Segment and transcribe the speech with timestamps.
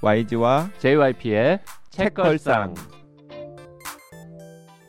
[0.00, 1.60] YG와 JYP의
[1.90, 2.74] 책걸상.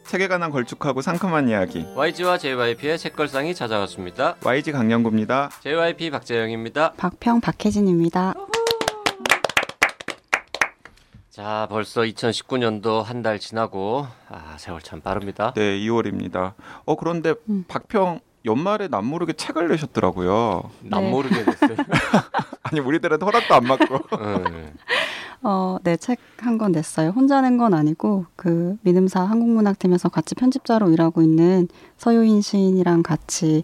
[0.06, 4.36] 책에 관한 걸쭉하고 상큼한 이야기 YG와 JYP의 책걸상이 찾아왔습니다.
[4.44, 5.50] YG 강량구입니다.
[5.62, 6.94] JYP 박재영입니다.
[6.94, 8.34] 박평 박혜진입니다.
[11.30, 15.54] 자, 벌써 2019년도 한 달 지나고 아, 세월 참 빠릅니다.
[15.56, 16.54] 네, 2월입니다.
[16.86, 17.66] 어 그런데 음.
[17.68, 20.72] 박평 연말에 남모르게 책을 내셨더라고요.
[20.82, 21.10] 남 네.
[21.12, 21.76] 모르게 됐어요.
[22.64, 24.69] 아니 우리들은 허락도 안 받고 음.
[25.42, 27.10] 어, 네, 책 한 권 냈어요.
[27.10, 33.64] 혼자 낸 건 아니고 그 민음사 한국문학팀에서 같이 편집자로 일하고 있는 서효인 시인이랑 같이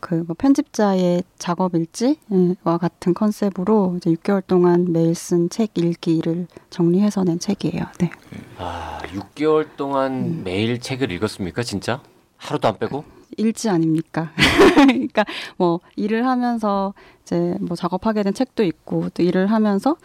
[0.00, 7.24] 그 뭐 편집자의 작업 일지와 같은 컨셉으로 이제 6개월 동안 매일 쓴 책 읽기를 정리해서
[7.24, 7.84] 낸 책이에요.
[7.98, 8.10] 네.
[8.58, 12.00] 아, 6개월 동안 매일 책을 읽었습니까, 진짜?
[12.38, 13.04] 하루도 안 빼고?
[13.36, 14.30] 일지 아닙니까?
[14.76, 15.24] 그러니까
[15.56, 19.96] 뭐 일을 하면서 이제 뭐 작업하게 된 책도 있고 또 일을 하면서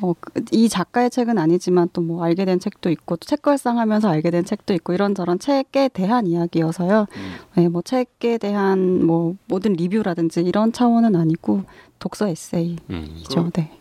[0.00, 4.08] 어, 그- 이 작가의 책은 아니지만 또 뭐 알게 된 책도 있고 또 책걸상 하면서
[4.08, 7.06] 알게 된 책도 있고 이런저런 책에 대한 이야기여서요.
[7.16, 7.34] 음.
[7.56, 11.64] 네, 뭐 책에 대한 뭐 모든 리뷰라든지 이런 차원은 아니고
[11.98, 12.80] 독서 에세이죠.
[12.90, 13.50] 음.
[13.54, 13.72] 네.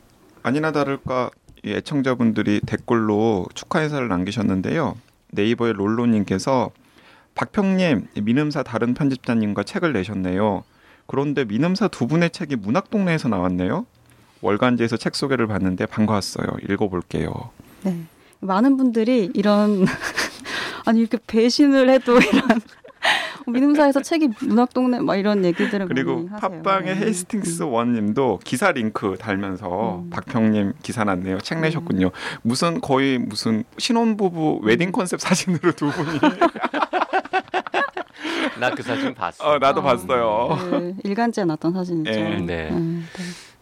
[0.44, 1.30] 아니나 다를까
[1.64, 4.96] 이 애청자분들이 댓글로 축하 인사를 남기셨는데요.
[5.32, 6.72] 네이버의 롤로님께서
[7.36, 10.64] 박평님 민음사 다른 편집자님과 책을 내셨네요.
[11.06, 13.86] 그런데 민음사 두 분의 책이 문학 동네에서 나왔네요.
[14.42, 16.48] 월간지에서 책 소개를 봤는데 반가웠어요.
[16.70, 17.32] 읽어볼게요.
[17.84, 17.98] 네.
[18.40, 19.86] 많은 분들이 이런
[20.86, 22.62] 아니 이렇게 배신을 해도 이런
[23.48, 26.62] 민음사에서 책이 문학동네 막 이런 얘기들을 그리고 많이 하세요.
[26.62, 27.06] 팟빵의 네.
[27.06, 30.10] 헤이스팅스 원님도 기사 링크 달면서 음.
[30.10, 31.40] 박평님 기사 났네요.
[31.40, 32.12] 책 내셨군요.
[32.42, 36.20] 무슨 거의 무슨 신혼부부 웨딩 컨셉 사진으로 두 분이.
[38.60, 39.48] 나 그 사진 봤어.
[39.48, 39.84] 어, 나도 어.
[39.84, 40.58] 봤어요.
[40.60, 42.10] 그 일간지에 났던 사진이죠.
[42.12, 42.40] 네.
[42.42, 42.70] 네.
[42.72, 42.98] 네.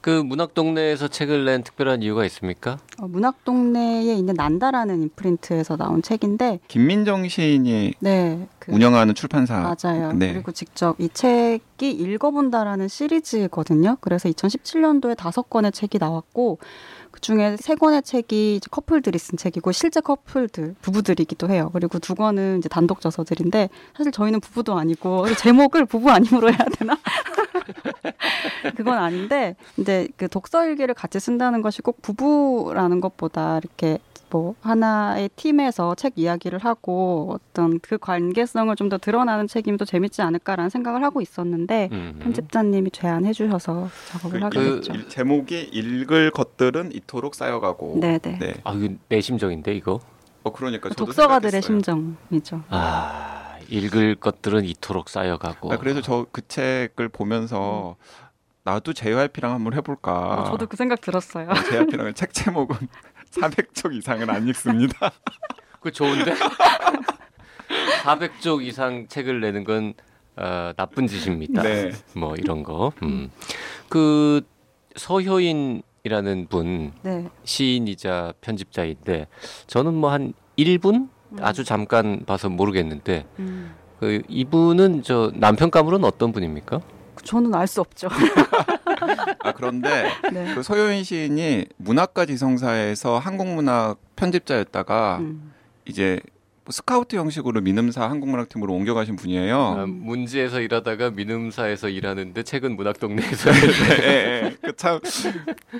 [0.05, 2.77] 그 문학동네에서 책을 낸 특별한 이유가 있습니까?
[2.99, 9.59] 어, 문학동네에 있는 난다라는 인프린트에서 나온 책인데, 김민정 시인이 네, 그, 운영하는 출판사.
[9.61, 10.13] 맞아요.
[10.13, 10.33] 네.
[10.33, 13.97] 그리고 직접 이 책이 읽어본다라는 시리즈거든요.
[13.99, 16.59] 그래서 2017년도에 다섯 권의 책이 나왔고,
[17.15, 21.69] 그 중에 세 권의 책이 이제 커플들이 쓴 책이고 실제 커플들 부부들이기도 해요.
[21.71, 26.97] 그리고 두 권은 이제 단독 저서들인데 사실 저희는 부부도 아니고 제목을 부부 아님으로 해야 되나?
[28.75, 33.97] 그건 아닌데 이제 그 독서 일기를 같이 쓴다는 것이 꼭 부부라는 것보다 이렇게
[34.31, 40.69] 뭐 하나의 팀에서 책 이야기를 하고 어떤 그 관계성을 좀 더 드러나는 또 재밌지 않을까라는
[40.69, 42.19] 생각을 하고 있었는데 음.
[42.21, 44.93] 편집자님이 제안해 주셔서 작업을 그, 하게 그 됐죠.
[44.93, 47.99] 일- 제목이 읽을 것들은 이토록 쌓여가고.
[47.99, 48.19] 네네.
[48.39, 48.53] 네.
[48.63, 49.99] 아, 이거 내 심정인데 이거.
[50.43, 52.15] 어 그러니까 저도 독서가들의 생각했어요.
[52.29, 52.61] 심정이죠.
[52.69, 55.73] 아, 읽을 것들은 이토록 쌓여가고.
[55.73, 57.95] 아, 그래서 저 그 책을 보면서
[58.63, 60.41] 나도 JYP랑 한번 해볼까.
[60.41, 61.49] 어, 저도 그 생각 들었어요.
[61.69, 62.75] JYP랑 책 제목은
[63.31, 65.11] 400쪽 이상은 안 읽습니다.
[65.81, 66.33] 그 좋은데?
[68.03, 69.93] 400쪽 이상 책을 내는 건
[70.37, 71.61] 어, 나쁜 짓입니다.
[71.61, 71.91] 네.
[72.15, 72.91] 뭐 이런 거.
[73.03, 73.31] 음.
[73.89, 74.41] 그
[74.95, 77.29] 서효인이라는 분 네.
[77.43, 79.27] 시인이자 편집자인데
[79.67, 81.09] 저는 뭐 한 1분
[81.41, 83.73] 아주 잠깐 봐서 모르겠는데 음.
[83.99, 86.81] 그 이분은 저 남편 가물은 어떤 분입니까?
[87.23, 88.07] 저는 알 수 없죠.
[89.39, 90.53] 아 그런데 네.
[90.53, 95.53] 그 서효인 시인이 문학과 지성사에서 한국문학 편집자였다가 음.
[95.85, 96.19] 이제
[96.65, 99.57] 뭐 스카우트 형식으로 민음사 한국문학팀으로 옮겨가신 분이에요.
[99.57, 103.51] 아, 문지에서 일하다가 민음사에서 일하는데 최근 문학동네에서
[104.01, 104.05] 예,
[104.51, 104.55] 예.
[104.61, 104.99] 그참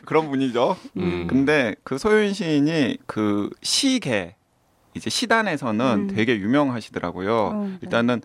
[0.06, 0.78] 그런 분이죠.
[0.98, 1.26] 음.
[1.28, 4.36] 근데 그 소요인 시인이 그 시계
[4.96, 6.16] 이제 시단에서는 음.
[6.16, 7.36] 되게 유명하시더라고요.
[7.36, 7.78] 어, 네.
[7.82, 8.22] 일단은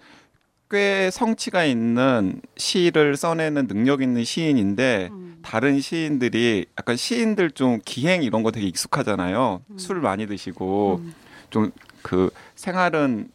[0.70, 5.38] 꽤 성취가 있는 시를 써내는 능력 있는 시인인데 음.
[5.42, 9.62] 다른 시인들이 약간 시인들 좀 기행 이런 거 되게 익숙하잖아요.
[9.76, 11.14] 술 많이 드시고 음.
[11.50, 13.30] 좀그 생활은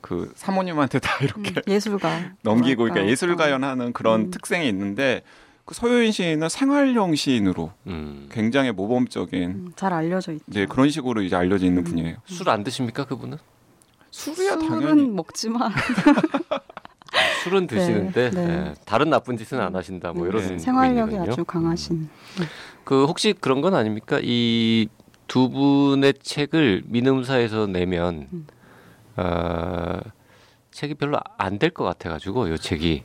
[0.00, 2.82] 그 사모님한테 다 이렇게 음, 예술가 넘기고.
[2.84, 4.30] 그러니까 예술가연하는 그런 음.
[4.32, 5.22] 특성이 있는데
[5.64, 8.28] 그 소요인 시인은 생활형 시인으로 음.
[8.32, 10.44] 굉장히 모범적인 음, 잘 알려져 있죠.
[10.48, 12.16] 이제 그런 식으로 이제 알려져 있는 분이에요.
[12.26, 13.38] 술 안 드십니까 그분은?
[14.10, 15.72] 술이야 술은 당연히 먹지만
[17.44, 18.40] 술은 드시는데 네.
[18.48, 20.58] 예, 다른 나쁜 짓은 안 하신다 뭐 이런 네.
[20.58, 21.32] 생활력이 의미군요.
[21.32, 22.08] 아주 강하신.
[22.84, 24.18] 그 혹시 그런 건 아닙니까?
[24.22, 24.88] 이
[25.28, 28.46] 두 분의 책을 민음사에서 내면 음.
[29.16, 29.98] 어,
[30.72, 33.04] 책이 별로 안 될 것 같아가지고 요 책이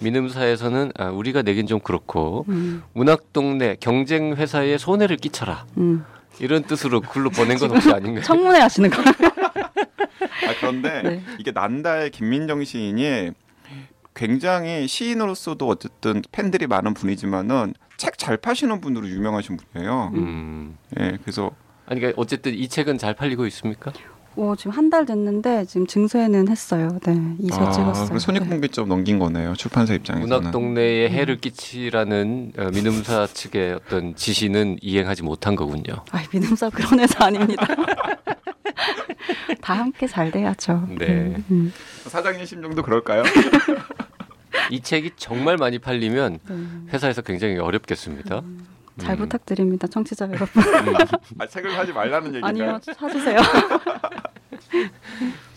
[0.00, 6.04] 민음사에서는 아, 우리가 내긴 좀 그렇고 음, 문학동네 경쟁 회사에 손해를 끼쳐라 음.
[6.38, 8.22] 이런 뜻으로 글로 보낸 건 혹시 아닌가요?
[8.24, 9.00] 청문회 하시는 거.
[9.02, 11.22] 아 그런데 네.
[11.38, 13.30] 이게 난다의 김민정 시인이
[14.14, 20.10] 굉장히 시인으로서도 어쨌든 팬들이 많은 분이지만은 책 잘 파시는 분으로 유명하신 분이에요.
[20.14, 20.76] 음.
[21.00, 21.52] 예, 그래서
[21.86, 23.92] 아니 그러니까 어쨌든 이 책은 잘 팔리고 있습니까?
[24.36, 26.98] 오, 지금 한 달 됐는데 지금 증세는 했어요.
[27.04, 28.18] 네, 이세 아, 찍었어요.
[28.18, 29.54] 손익분기점 넘긴 거네요.
[29.54, 30.36] 출판사 입장에서는.
[30.38, 36.04] 문학 동네에 해를 끼치라는 어, 민음사 측의 어떤 지시는 이행하지 못한 거군요.
[36.12, 37.66] 아, 민음사 그런 회사 아닙니다.
[39.60, 40.86] 다 함께 잘 돼야죠.
[40.98, 41.06] 네.
[41.06, 41.72] 음, 음.
[42.04, 43.22] 사장님 심정도 그럴까요?
[44.70, 46.56] 이 책이 정말 많이 팔리면 네.
[46.92, 48.42] 회사에서 굉장히 어렵겠습니다.
[48.98, 49.20] 잘 음.
[49.20, 50.62] 부탁드립니다, 청취자 여러분.
[51.38, 52.48] 아, 책을 사지 말라는 얘기인가요?
[52.48, 53.38] 아니요, 사주세요.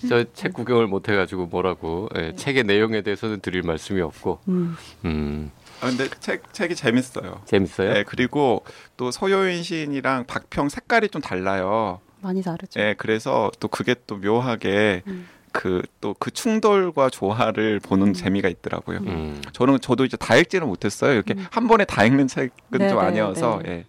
[0.07, 4.75] 저책 구경을 못 해가지고 뭐라고 예, 책의 내용에 대해서는 드릴 말씀이 없고 음.
[5.05, 5.51] 음,
[5.81, 7.41] 아, 근데 책 책이 재밌어요.
[7.45, 7.93] 재밌어요.
[7.93, 8.63] 네, 그리고
[8.97, 11.99] 또 서효인 시인이랑 박평 색깔이 좀 달라요.
[12.21, 12.79] 많이 다르죠.
[12.79, 15.27] 네, 그래서 또 그게 또 묘하게 음.
[15.51, 18.13] 그또그 충돌과 조화를 보는 음.
[18.13, 18.99] 재미가 있더라고요.
[18.99, 19.41] 음.
[19.53, 21.13] 저는 저도 이제 다 읽지는 못했어요.
[21.13, 21.45] 이렇게 음.
[21.51, 23.71] 한 번에 다 읽는 책은 네, 좀 네, 아니어서 네.
[23.71, 23.85] 예.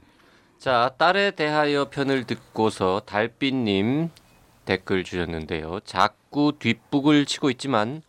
[0.59, 4.11] 자, 딸에 대하여 편을 듣고서 달빛님
[4.67, 5.81] 댓글 주셨는데요.
[5.85, 8.03] 자꾸 뒷북을 치고 있지만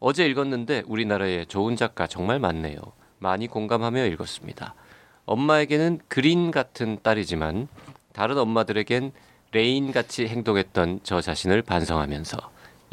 [0.00, 2.78] 어제 읽었는데 우리나라에 좋은 작가 정말 많네요.
[3.18, 4.74] 많이 공감하며 읽었습니다.
[5.24, 7.68] 엄마에게는 그린 같은 딸이지만
[8.12, 9.12] 다른 엄마들에겐
[9.52, 12.36] 레인 같이 행동했던 저 자신을 반성하면서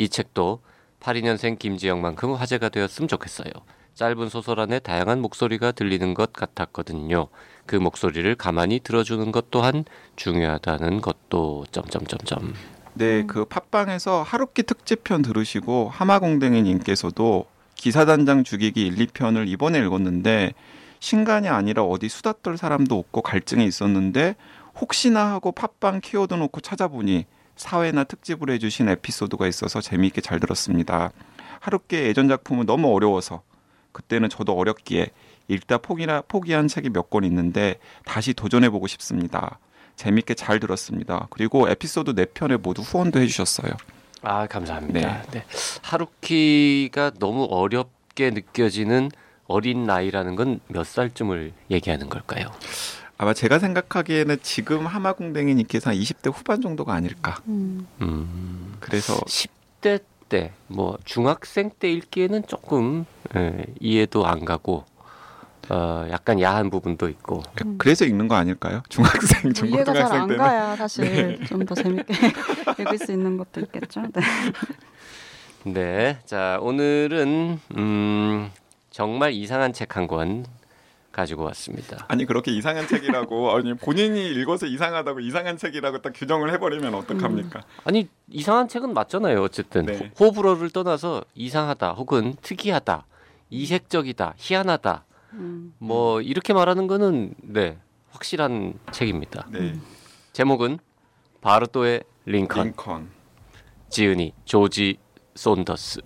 [0.01, 0.61] 이 책도
[0.99, 3.51] 82년생 김지영만큼 화제가 되었으면 좋겠어요.
[3.93, 7.27] 짧은 소설 안에 다양한 목소리가 들리는 것 같았거든요.
[7.67, 12.55] 그 목소리를 가만히 들어주는 것 또한 중요하다는 것도 점점점점.
[12.95, 17.45] 네, 그 팟빵에서 하루키 특집편 들으시고 하마공댕이님께서도
[17.75, 20.53] 기사단장 죽이기 1, 2편을 이번에 읽었는데
[20.99, 24.35] 신간이 아니라 어디 수다 떨 사람도 없고 갈증이 있었는데
[24.79, 27.25] 혹시나 하고 팟빵 키워드 놓고 찾아보니
[27.65, 31.11] 사회나 특집을 해주신 에피소드가 있어서 재미있게 잘 들었습니다.
[31.59, 33.43] 하루키의 예전 작품은 너무 어려워서
[33.91, 35.07] 그때는 저도 어렵기에
[35.47, 37.75] 읽다 포기나 포기한 책이 몇 권 있는데
[38.05, 39.59] 다시 도전해보고 싶습니다.
[39.95, 41.27] 재밌게 잘 들었습니다.
[41.29, 43.71] 그리고 에피소드 4편에 모두 후원도 해주셨어요.
[44.23, 45.21] 아 감사합니다.
[45.31, 45.43] 네.
[45.83, 49.11] 하루키가 너무 어렵게 느껴지는
[49.45, 52.47] 어린 나이라는 건 몇 살쯤을 얘기하는 걸까요?
[53.21, 57.39] 아마 제가 생각하기에는 지금 하마공댕이님께서 한 20대 후반 정도가 아닐까.
[57.47, 57.85] 음.
[58.01, 64.85] 음, 그래서 10대 때, 뭐 중학생 때 읽기에는 조금 예, 이해도 안 가고
[65.69, 67.43] 어, 약간 야한 부분도 있고.
[67.63, 67.75] 음.
[67.77, 68.81] 그래서 읽는 거 아닐까요?
[68.89, 70.37] 중학생, 뭐 이해가 잘 중고등학생 안 때는.
[70.43, 72.13] 가야 사실 좀더 재밌게
[72.81, 74.01] 읽을 수 있는 것도 있겠죠.
[74.01, 74.21] 네.
[75.65, 78.49] 네, 자 오늘은 음,
[78.89, 80.43] 정말 이상한 책 한 권
[81.11, 82.05] 가지고 왔습니다.
[82.07, 87.61] 아니 그렇게 이상한 책이라고 아니 본인이 읽어서 이상하다고 이상한 책이라고 딱 규정을 해버리면 어떡합니까?
[87.83, 89.41] 아니 이상한 책은 맞잖아요.
[89.41, 90.11] 어쨌든 네.
[90.19, 93.05] 호- 호불호를 떠나서 이상하다 혹은 특이하다,
[93.49, 95.73] 이색적이다, 희한하다 음.
[95.79, 97.77] 뭐 이렇게 말하는 거는 네
[98.11, 99.47] 확실한 책입니다.
[99.51, 99.75] 네,
[100.33, 100.79] 제목은
[101.41, 103.09] 바르토의 링컨, 링컨.
[103.89, 104.97] 지은이 조지
[105.35, 106.01] 손더스.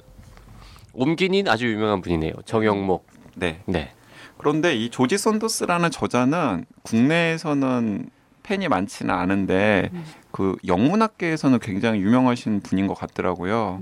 [0.94, 2.34] 옮기닌 아주 유명한 분이네요.
[2.46, 3.06] 정영목.
[3.36, 3.62] 네.
[3.66, 3.94] 네.
[4.38, 8.10] 그런데 이 조지 썬더스라는 저자는 국내에서는
[8.44, 10.04] 팬이 많지는 않은데 음.
[10.32, 13.82] 그 영문학계에서는 굉장히 유명하신 분인 것 같더라고요.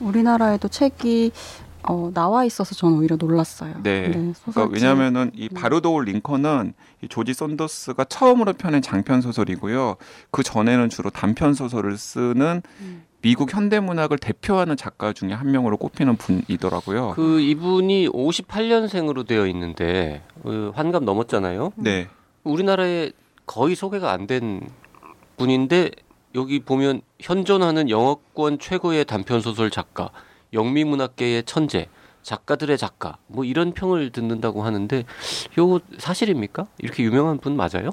[0.00, 1.32] 우리나라에도 책이
[1.84, 3.74] 어, 나와 있어서 저는 오히려 놀랐어요.
[3.82, 4.08] 네.
[4.08, 4.72] 그러니까 소설집.
[4.72, 5.54] 왜냐하면은 이 음.
[5.54, 9.96] 바르도울 링컨은 이 조지 썬더스가 처음으로 펴낸 장편 소설이고요.
[10.30, 13.02] 그 전에는 주로 단편 소설을 쓰는 음.
[13.22, 17.12] 미국 현대 문학을 대표하는 작가 중에 한 명으로 꼽히는 분이더라고요.
[17.14, 21.72] 그 이분이 58년생으로 되어 있는데 어, 환갑 넘었잖아요.
[21.76, 22.08] 네,
[22.44, 23.12] 우리나라에
[23.46, 24.60] 거의 소개가 안 된
[25.36, 25.90] 분인데
[26.34, 30.10] 여기 보면 현존하는 영어권 최고의 단편 소설 작가,
[30.52, 31.88] 영미 문학계의 천재,
[32.22, 35.04] 작가들의 작가 뭐 이런 평을 듣는다고 하는데
[35.58, 36.66] 요거 사실입니까?
[36.78, 37.90] 이렇게 유명한 분 맞아요?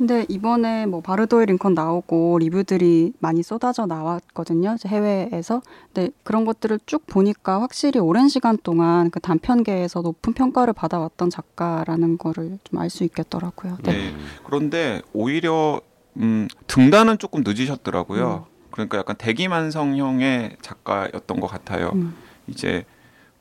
[0.00, 4.76] 근데 이번에 뭐 바르도이 링컨 나오고 리뷰들이 많이 쏟아져 나왔거든요.
[4.86, 5.60] 해외에서.
[5.92, 12.16] 근데 그런 것들을 쭉 보니까 확실히 오랜 시간 동안 그 단편계에서 높은 평가를 받아왔던 작가라는
[12.16, 13.76] 거를 좀 알 수 있겠더라고요.
[13.82, 13.92] 네.
[13.92, 14.14] 네.
[14.42, 15.82] 그런데 오히려
[16.16, 18.46] 음, 등단은 조금 늦으셨더라고요.
[18.70, 21.90] 그러니까 약간 대기만성형의 작가였던 것 같아요.
[21.92, 22.14] 음.
[22.46, 22.86] 이제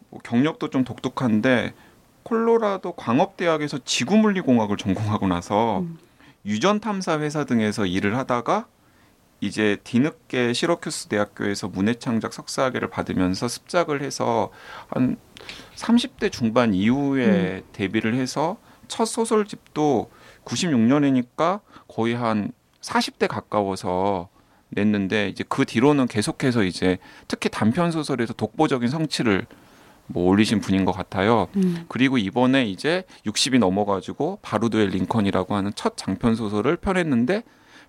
[0.10, 1.72] 뭐 경력도 좀 독특한데
[2.24, 5.98] 콜로라도 광업대학에서 지구물리공학을 전공하고 나서 음.
[6.46, 8.68] 유전 탐사 회사 등에서 일을 하다가
[9.42, 14.52] 이제 뒤늦게 시러큐스 대학교에서 문해창작 석사학위를 받으면서 습작을 해서
[14.88, 15.18] 한
[15.76, 20.12] 30대 중반 이후에 데뷔를 해서 첫 소설집도
[20.44, 24.30] 96년이니까 거의 한 40대 가까워서
[24.70, 29.46] 냈는데 이제 그 뒤로는 계속해서 이제 특히 단편 소설에서 독보적인 성취를
[30.10, 31.48] 뭐 올리신 분인 것 같아요.
[31.56, 31.86] 음.
[31.88, 37.44] 그리고 이번에 이제 60이 넘어가지고 바루드의 링컨이라고 하는 첫 장편 소설을 펴냈는데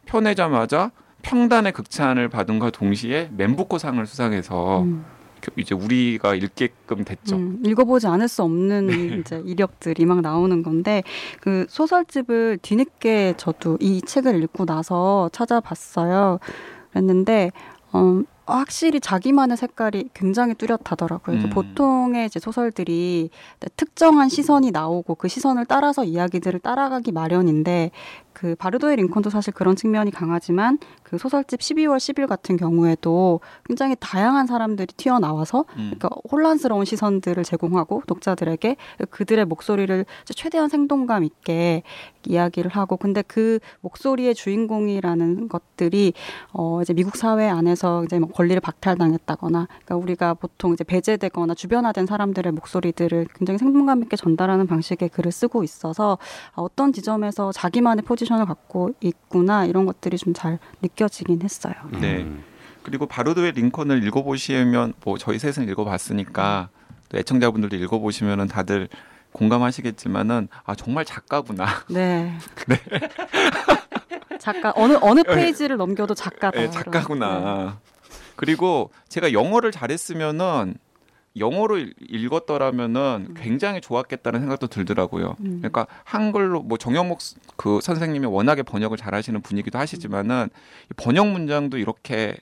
[0.06, 5.04] 펴내자마자 평단의 극찬을 받은과 동시에 맨부코상을 수상해서 음.
[5.56, 7.36] 이제 우리가 읽게끔 됐죠.
[7.36, 8.94] 음, 읽어보지 않을 수 없는 네.
[9.20, 11.02] 이제 이력들이 막 나오는 건데
[11.40, 16.38] 그 소설집을 뒤늦게 저도 이 책을 읽고 나서 찾아봤어요.
[16.90, 17.52] 그랬는데
[17.92, 21.36] 어, 확실히 자기만의 색깔이 굉장히 뚜렷하더라고요.
[21.36, 21.50] 음.
[21.50, 23.30] 보통의 이제 소설들이
[23.76, 27.90] 특정한 시선이 나오고 그 시선을 따라서 이야기들을 따라가기 마련인데
[28.40, 34.46] 그 바르도의 링컨도 사실 그런 측면이 강하지만 그 소설집 12월 10일 같은 경우에도 굉장히 다양한
[34.46, 35.92] 사람들이 튀어나와서 음.
[35.98, 38.76] 그러니까 혼란스러운 시선들을 제공하고 독자들에게
[39.10, 41.82] 그들의 목소리를 최대한 생동감 있게
[42.26, 46.14] 이야기를 하고 근데 그 목소리의 주인공이라는 것들이
[46.52, 52.06] 어 이제 미국 사회 안에서 이제 뭐 권리를 박탈당했다거나 그러니까 우리가 보통 이제 배제되거나 주변화된
[52.06, 56.18] 사람들의 목소리들을 굉장히 생동감 있게 전달하는 방식의 글을 쓰고 있어서
[56.54, 61.74] 아, 어떤 지점에서 자기만의 포지션 을 갖고 있구나 이런 것들이 좀 잘 느껴지긴 했어요.
[62.00, 62.22] 네.
[62.22, 62.44] 음.
[62.82, 66.68] 그리고 바루드의 링컨을 읽어보시면 뭐 저희 셋은 읽어봤으니까
[67.08, 68.88] 또 애청자분들도 읽어보시면은 다들
[69.32, 71.66] 공감하시겠지만은 아 정말 작가구나.
[71.90, 72.32] 네.
[74.38, 76.58] 작가 어느 어느 페이지를 넘겨도 작가다.
[76.58, 76.70] 네.
[76.70, 77.78] 작가구나.
[78.36, 80.76] 그리고 제가 영어를 잘했으면은
[81.36, 85.36] 영어로 읽- 읽었더라면은 굉장히 좋았겠다는 생각도 들더라고요.
[85.40, 85.58] 음.
[85.58, 90.48] 그러니까 한글로 뭐 정영목 스- 그 선생님이 워낙에 번역을 잘하시는 분이기도 하시지만은
[90.90, 92.34] 이 번역 문장도 이렇게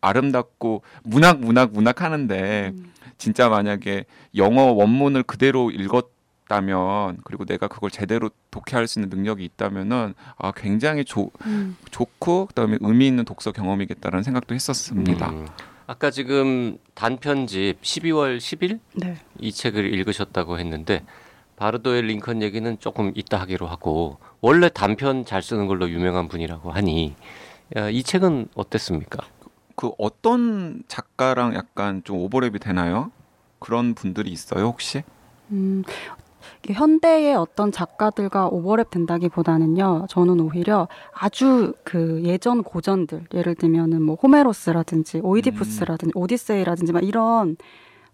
[0.00, 2.92] 아름답고 문학 문학 문학 하는데 음.
[3.18, 4.04] 진짜 만약에
[4.36, 11.04] 영어 원문을 그대로 읽었다면 그리고 내가 그걸 제대로 독해할 수 있는 능력이 있다면은 아 굉장히
[11.04, 11.76] 좋 음.
[11.90, 15.32] 좋고 그다음에 의미 있는 독서 경험이겠다라는 생각도 했었습니다.
[15.86, 15.90] 음.
[15.90, 19.16] 아까 지금 단편집 12월 10일 네.
[19.38, 21.04] 이 책을 읽으셨다고 했는데
[21.56, 27.14] 바르도의 링컨 얘기는 조금 이따 하기로 하고 원래 단편 잘 쓰는 걸로 유명한 분이라고 하니
[27.76, 29.26] 야, 이 책은 어땠습니까?
[29.74, 33.10] 그 어떤 작가랑 약간 좀 오버랩이 되나요?
[33.58, 35.02] 그런 분들이 있어요 혹시?
[35.50, 35.82] 음,
[36.68, 45.20] 현대의 어떤 작가들과 오버랩 된다기보다는요, 저는 오히려 아주 그 예전 고전들, 예를 들면은 뭐 호메로스라든지
[45.22, 47.56] 오이디푸스라든지 오디세이라든지 막 이런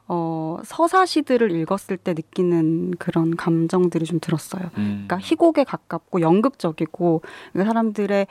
[0.08, 4.64] 어, 서사시들을 읽었을 때 느끼는 그런 감정들이 좀 들었어요.
[4.76, 5.06] 음.
[5.06, 7.22] 그러니까 희곡에 가깝고 연극적이고
[7.52, 8.26] 그러니까 사람들의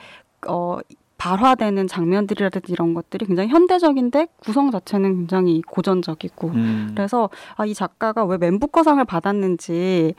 [0.46, 0.78] 어
[1.22, 6.92] 발화되는 장면들이라든지 이런 것들이 굉장히 현대적인데 구성 자체는 굉장히 고전적이고 음.
[6.96, 10.14] 그래서 아, 이 작가가 왜 맨부커상을 받았는지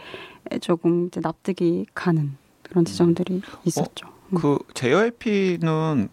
[0.62, 4.08] 조금 이제 납득이 가는 그런 지점들이 있었죠.
[4.34, 6.08] 그 JYP는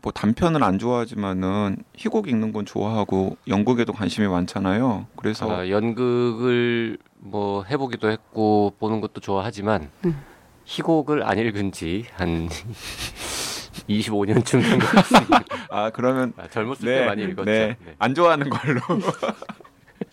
[0.00, 5.08] 뭐 단편을 안 좋아하지만은 희곡 읽는 건 좋아하고 연극에도 관심이 많잖아요.
[5.14, 10.16] 그래서 아, 연극을 뭐 해보기도 했고 보는 것도 좋아하지만 음.
[10.64, 12.48] 희곡을 안 읽은 지한
[13.88, 15.40] 25년쯤 된 것 같습니다.
[15.70, 17.44] 아 그러면 아, 젊었을 때 많이 읽었죠.
[17.44, 17.76] 네.
[17.84, 17.94] 네.
[17.98, 18.80] 안 좋아하는 걸로.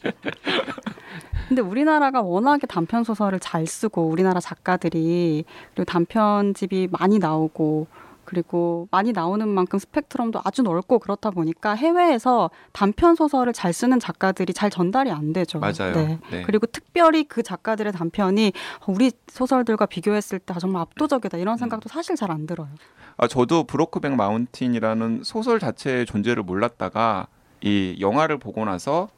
[1.47, 7.87] 근데 우리나라가 워낙에 단편 소설을 잘 쓰고 우리나라 작가들이 그리고 단편집이 많이 나오고
[8.29, 14.53] 그리고 많이 나오는 만큼 스펙트럼도 아주 넓고 그렇다 보니까 해외에서 단편 소설을 잘 쓰는 작가들이
[14.53, 15.57] 잘 전달이 안 되죠.
[15.57, 15.93] 맞아요.
[15.93, 16.19] 네.
[16.29, 16.43] 네.
[16.43, 18.53] 그리고 특별히 그 작가들의 단편이
[18.85, 22.69] 우리 소설들과 비교했을 때 아, 정말 압도적이다 이런 생각도 사실 잘 안 들어요.
[23.17, 27.25] 아 저도 브로크백 마운틴이라는 소설 자체의 존재를 몰랐다가
[27.61, 29.09] 이 영화를 보고 나서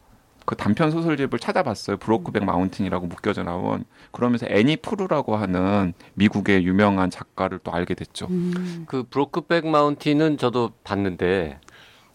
[0.45, 1.97] 그 단편 소설집을 찾아봤어요.
[1.97, 8.27] 브로크백 마운틴이라고 묶여져 나온 그러면서 애니 프루라고 하는 미국의 유명한 작가를 또 알게 됐죠.
[8.29, 8.85] 음.
[8.87, 11.59] 그 브로크백 마운틴은 저도 봤는데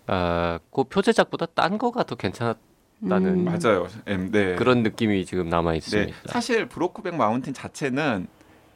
[0.06, 2.60] 아, 그 표제작보다 딴 거가 더 괜찮았다는
[3.02, 3.44] 음.
[3.44, 3.88] 맞아요.
[4.04, 4.54] 네.
[4.56, 5.76] 그런 느낌이 지금 남아 네.
[5.78, 6.16] 있습니다.
[6.26, 8.26] 사실 브로크백 마운틴 자체는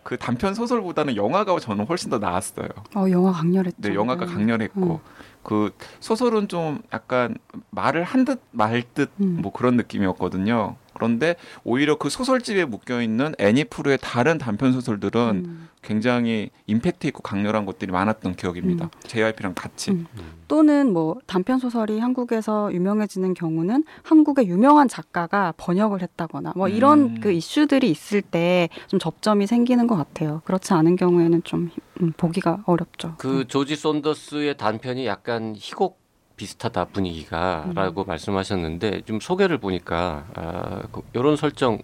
[0.02, 2.68] 그 단편 소설보다는 영화가 저는 훨씬 더 나았어요.
[2.96, 3.76] 어, 영화 강렬했죠.
[3.78, 4.34] 네, 영화가 음.
[4.34, 5.00] 강렬했고
[5.42, 7.36] 그 소설은 좀 약간
[7.70, 9.38] 말을 한 듯 말듯 음.
[9.42, 10.76] 뭐 그런 느낌이었거든요.
[11.00, 15.68] 그런데 오히려 그 소설집에 묶여 있는 애니프루의 다른 단편 소설들은 음.
[15.82, 18.90] 굉장히 임팩트 있고 강렬한 것들이 많았던 기억입니다.
[19.06, 19.92] JYP랑 같이.
[19.92, 20.06] 음.
[20.46, 27.20] 또는 뭐 단편 소설이 한국에서 유명해지는 경우는 한국의 유명한 작가가 번역을 했다거나 뭐 이런 음.
[27.20, 30.42] 그 이슈들이 있을 때 좀 접점이 생기는 것 같아요.
[30.44, 31.70] 그렇지 않은 경우에는 좀
[32.02, 33.14] 음, 보기가 어렵죠.
[33.18, 35.99] 그 조지 손더스의 단편이 약간 희곡
[36.40, 41.78] 비슷하다 분위기가라고 말씀하셨는데 좀 소개를 보니까 아, 그, 이런 설정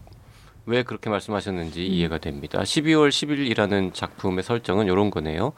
[0.64, 2.60] 왜 그렇게 말씀하셨는지 이해가 됩니다.
[2.60, 5.52] 12월 10일이라는 작품의 설정은 이런 거네요.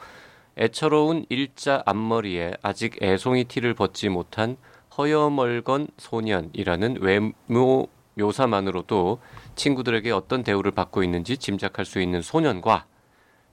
[0.57, 4.57] 애처로운 일자 앞머리에 아직 애송이 티를 벗지 못한
[4.97, 9.21] 허여멀건 소년이라는 외모 묘사만으로도
[9.55, 12.85] 친구들에게 어떤 대우를 받고 있는지 짐작할 수 있는 소년과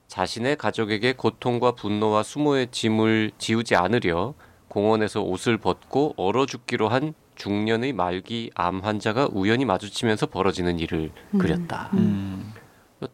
[0.07, 4.33] 자신의 가족에게 고통과 분노와 수모의 짐을 지우지 않으려
[4.67, 11.37] 공원에서 옷을 벗고 얼어 죽기로 한 중년의 말기 암 환자가 우연히 마주치면서 벌어지는 일을 음.
[11.39, 11.89] 그렸다.
[11.93, 12.53] 음.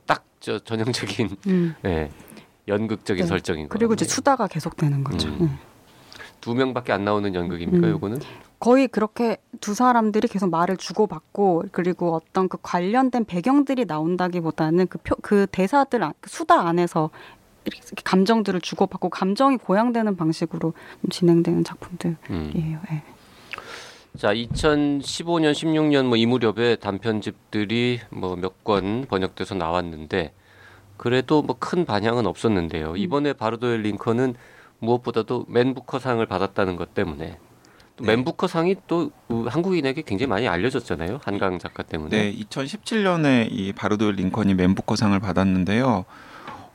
[0.05, 1.75] 딱저 전형적인 음.
[1.85, 2.09] 예,
[2.67, 3.27] 연극적인 네.
[3.27, 3.73] 설정인 거.
[3.77, 5.27] 그리고 이제 수다가 계속되는 거죠.
[5.29, 5.37] 음.
[5.41, 5.49] 네.
[6.41, 7.87] 두 명밖에 안 나오는 연극입니까?
[7.87, 7.91] 음.
[7.93, 8.19] 요거는
[8.59, 15.15] 거의 그렇게 두 사람들이 계속 말을 주고받고 그리고 어떤 그 관련된 배경들이 나온다기보다는 그, 표,
[15.21, 17.09] 그 대사들 안- 그 수다 안에서
[17.65, 22.17] 이렇게 감정들을 주고받고 감정이 고양되는 방식으로 좀 진행되는 작품들이에요.
[22.31, 22.51] 음.
[22.91, 23.03] 예.
[24.17, 30.33] 자, 2015년, 16년 뭐 이 무렵에 단편집들이 뭐 몇 권 번역돼서 나왔는데
[30.97, 32.95] 그래도 뭐 큰 반향은 없었는데요.
[32.95, 34.35] 이번에 바르도의 링컨은
[34.79, 37.37] 무엇보다도 맨부커상을 받았다는 것 때문에
[37.95, 38.15] 또 네.
[38.15, 41.19] 맨부커상이 또 우- 한국인에게 굉장히 많이 알려졌잖아요.
[41.23, 42.31] 한강 작가 때문에.
[42.31, 46.05] 네, 2017년에 이 바르도 링컨이 맨부커상을 받았는데요.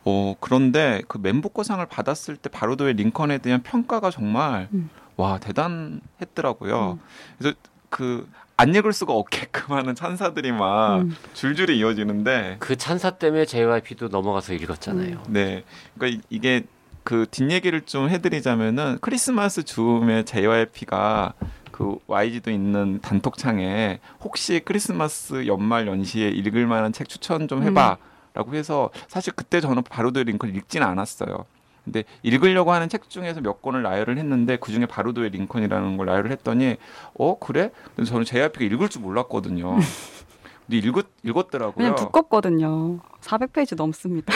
[0.04, 4.88] 어, 그런데 그 맨부커상을 받았을 때 바르도의 링컨에 대한 평가가 정말 음.
[5.16, 6.98] 와 대단했더라고요.
[7.38, 7.56] 그래서
[7.90, 8.26] 그
[8.60, 11.14] 안 읽을 수가 없게끔 하는 찬사들이 막 음.
[11.32, 15.22] 줄줄이 이어지는데 그 찬사 때문에 JYP도 넘어가서 읽었잖아요.
[15.28, 15.62] 네.
[15.96, 16.64] 그러니까 이- 이게
[17.04, 21.34] 그 뒷얘기를 좀 해드리자면은 크리스마스 즈음에 JYP가
[21.70, 27.96] 그 YG도 있는 단톡창에 혹시 크리스마스 연말 연시에 읽을 만한 책 추천 좀 해봐
[28.38, 31.44] 라고 해서 사실 그때 저는 바로도의 링컨 읽지는 않았어요.
[31.84, 36.30] 근데 읽으려고 하는 책 중에서 몇 권을 나열을 했는데 그 중에 바로도의 링컨이라는 걸 나열을
[36.30, 36.76] 했더니
[37.14, 37.72] 어 그래?
[37.96, 39.76] 근데 저는 JYP가 읽을 줄 몰랐거든요.
[40.68, 41.74] 근데 읽었 읽었더라고요.
[41.74, 43.00] 그냥 두껍거든요.
[43.22, 44.32] 400페이지 넘습니다.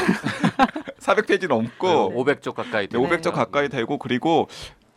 [0.99, 4.49] 400페이지 넘고 500쪽 가까이 네, 500적 가까이 되고 그리고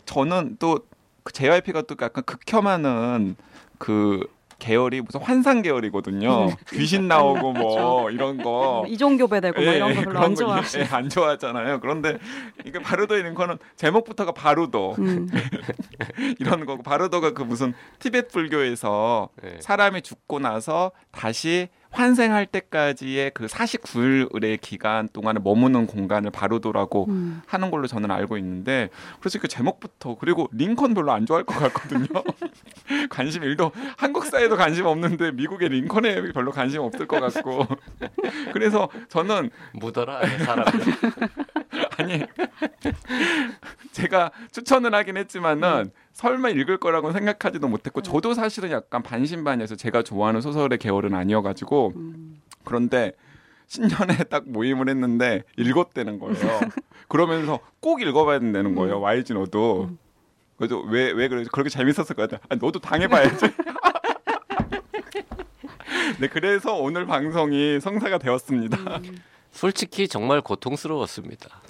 [0.05, 3.35] 저는 또그 JYP가 또 약간 극혐하는
[3.77, 4.25] 그
[4.59, 6.49] 계열이 무슨 환상 계열이거든요.
[6.69, 8.85] 귀신 나오고 뭐 이런 거.
[8.87, 10.61] 이종교배 되고 뭐 이런 거 별로 안 좋아.
[10.77, 11.79] 예, 안 좋아하잖아요.
[11.79, 12.17] 그런데
[12.65, 15.27] 이게 바르도 있는 거는 제목부터가 바루도 음.
[16.39, 19.57] 이런 거고 바르도가 그 무슨 티베트 불교에서 네.
[19.59, 27.41] 사람이 죽고 나서 다시 환생할 때까지의 그 49일의 기간 동안에 머무는 공간을 바루도라고 음.
[27.47, 32.07] 하는 걸로 저는 알고 있는데 그래서 그 제목부터 그리고 링컨 별로 안 좋아할 것 같거든요.
[33.09, 37.65] 관심 일도 한국 사회도 관심 없는데 미국의 링컨에 별로 관심 없을 것 같고
[38.53, 40.65] 그래서 저는 묻어라 사람.
[41.97, 42.23] 아니
[43.91, 50.41] 제가 추천을 하긴 했지만은 설마 읽을 거라고 생각하지도 못했고 저도 사실은 약간 반신반의해서 제가 좋아하는
[50.41, 52.41] 소설의 계열은 아니어가지고 음.
[52.63, 53.13] 그런데
[53.67, 56.59] 신년에 딱 모임을 했는데 읽었다는 거예요.
[57.07, 58.99] 그러면서 꼭 읽어봐야 된다는 거예요.
[59.01, 59.89] YG 너도.
[60.57, 62.41] 그래서 왜 왜 그래 그렇게 재밌었을 것 같아.
[62.49, 63.47] 아, 너도 당해봐야지.
[66.19, 68.77] 네, 그래서 오늘 방송이 성사가 되었습니다.
[69.55, 71.61] 솔직히 정말 고통스러웠습니다.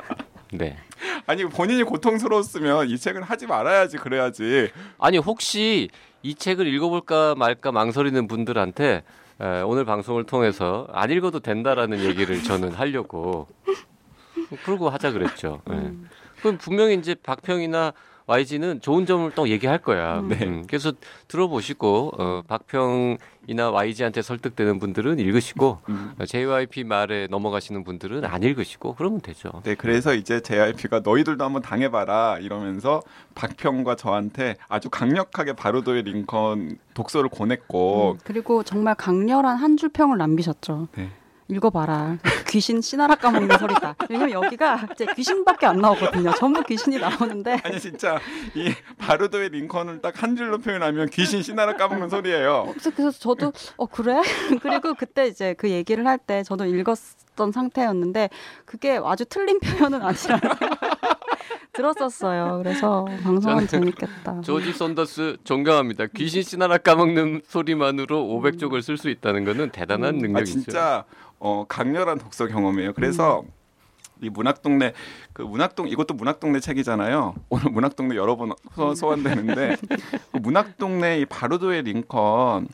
[0.50, 0.78] 네.
[1.26, 4.70] 아니 본인이 고통스러웠으면 이 책을 하지 말아야지 그래야지.
[4.98, 5.90] 아니 혹시
[6.22, 9.02] 이 책을 읽어볼까 말까 망설이는 분들한테
[9.40, 13.46] 에, 오늘 방송을 통해서 안 읽어도 된다라는 얘기를 저는 하려고
[14.64, 15.60] 그러고 하자 그랬죠.
[15.70, 15.92] 예.
[16.40, 17.92] 그럼 분명히 이제 박평이나
[18.26, 20.22] YG는 좋은 점을 또 얘기할 거야.
[20.26, 20.38] 네.
[20.46, 20.92] 음, 그래서
[21.28, 26.12] 들어보시고 어, 박평이나 YG한테 설득되는 분들은 읽으시고 음.
[26.18, 29.50] 어, JYP 말에 넘어가시는 분들은 안 읽으시고 그러면 되죠.
[29.64, 33.02] 네, 그래서 이제 JYP가 너희들도 한번 당해봐라 이러면서
[33.34, 40.16] 박평과 저한테 아주 강력하게 바로도의 링컨 독서를 권했고 음, 그리고 정말 강렬한 한 줄 평을
[40.18, 40.86] 남기셨죠.
[40.96, 41.10] 네.
[41.48, 42.18] 읽어봐라.
[42.48, 43.96] 귀신 씨나라 까먹는 소리다.
[44.08, 46.32] 왜냐면 여기가 이제 귀신밖에 안 나오거든요.
[46.34, 48.18] 전부 귀신이 나오는데 아니 진짜
[48.54, 52.72] 이 바르도의 링컨을 딱 한 줄로 표현하면 귀신 씨나라 까먹는 소리예요.
[52.94, 54.22] 그래서, 저도 어 그래?
[54.62, 58.30] 그리고 그때 이제 그 얘기를 할 때 저도 읽었던 상태였는데
[58.64, 60.40] 그게 아주 틀린 표현은 아니라
[61.72, 62.60] 들었었어요.
[62.62, 64.40] 그래서 방송은 재밌겠다.
[64.42, 66.06] 조지 손더스 존경합니다.
[66.16, 70.18] 귀신 씻나락 까먹는 소리만으로 500쪽을 쓸 수 있다는 것은 대단한 음.
[70.18, 70.52] 아 능력이죠.
[70.62, 71.04] 진짜
[71.38, 72.92] 어, 강렬한 독서 경험이에요.
[72.94, 73.42] 그래서
[74.22, 74.92] 이 문학동네
[75.32, 77.34] 그 문학동 이것도 문학동네 책이잖아요.
[77.50, 79.76] 오늘 문학동네 여러 번 소- 소환되는데
[80.32, 82.68] 그 문학동네 이 바르도의 링컨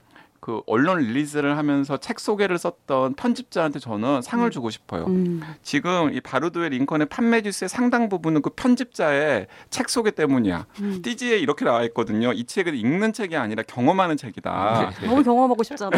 [0.51, 5.05] 그 언론 release를 하면서 책 소개를 썼던 편집자한테 저는 상을 주고 싶어요.
[5.07, 10.67] 음, 지금 이 바르도의 링컨의 판매 부수의 상당 부분은 그 편집자의 책 소개 때문이야.
[10.81, 11.03] 음.
[11.03, 12.33] 띠지에 이렇게 나와 있거든요.
[12.33, 14.91] 이 책은 읽는 책이 아니라 경험하는 책이다.
[15.05, 15.91] 너무 경험하고 싶잖아.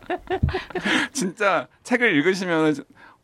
[1.12, 2.74] 진짜 책을 읽으시면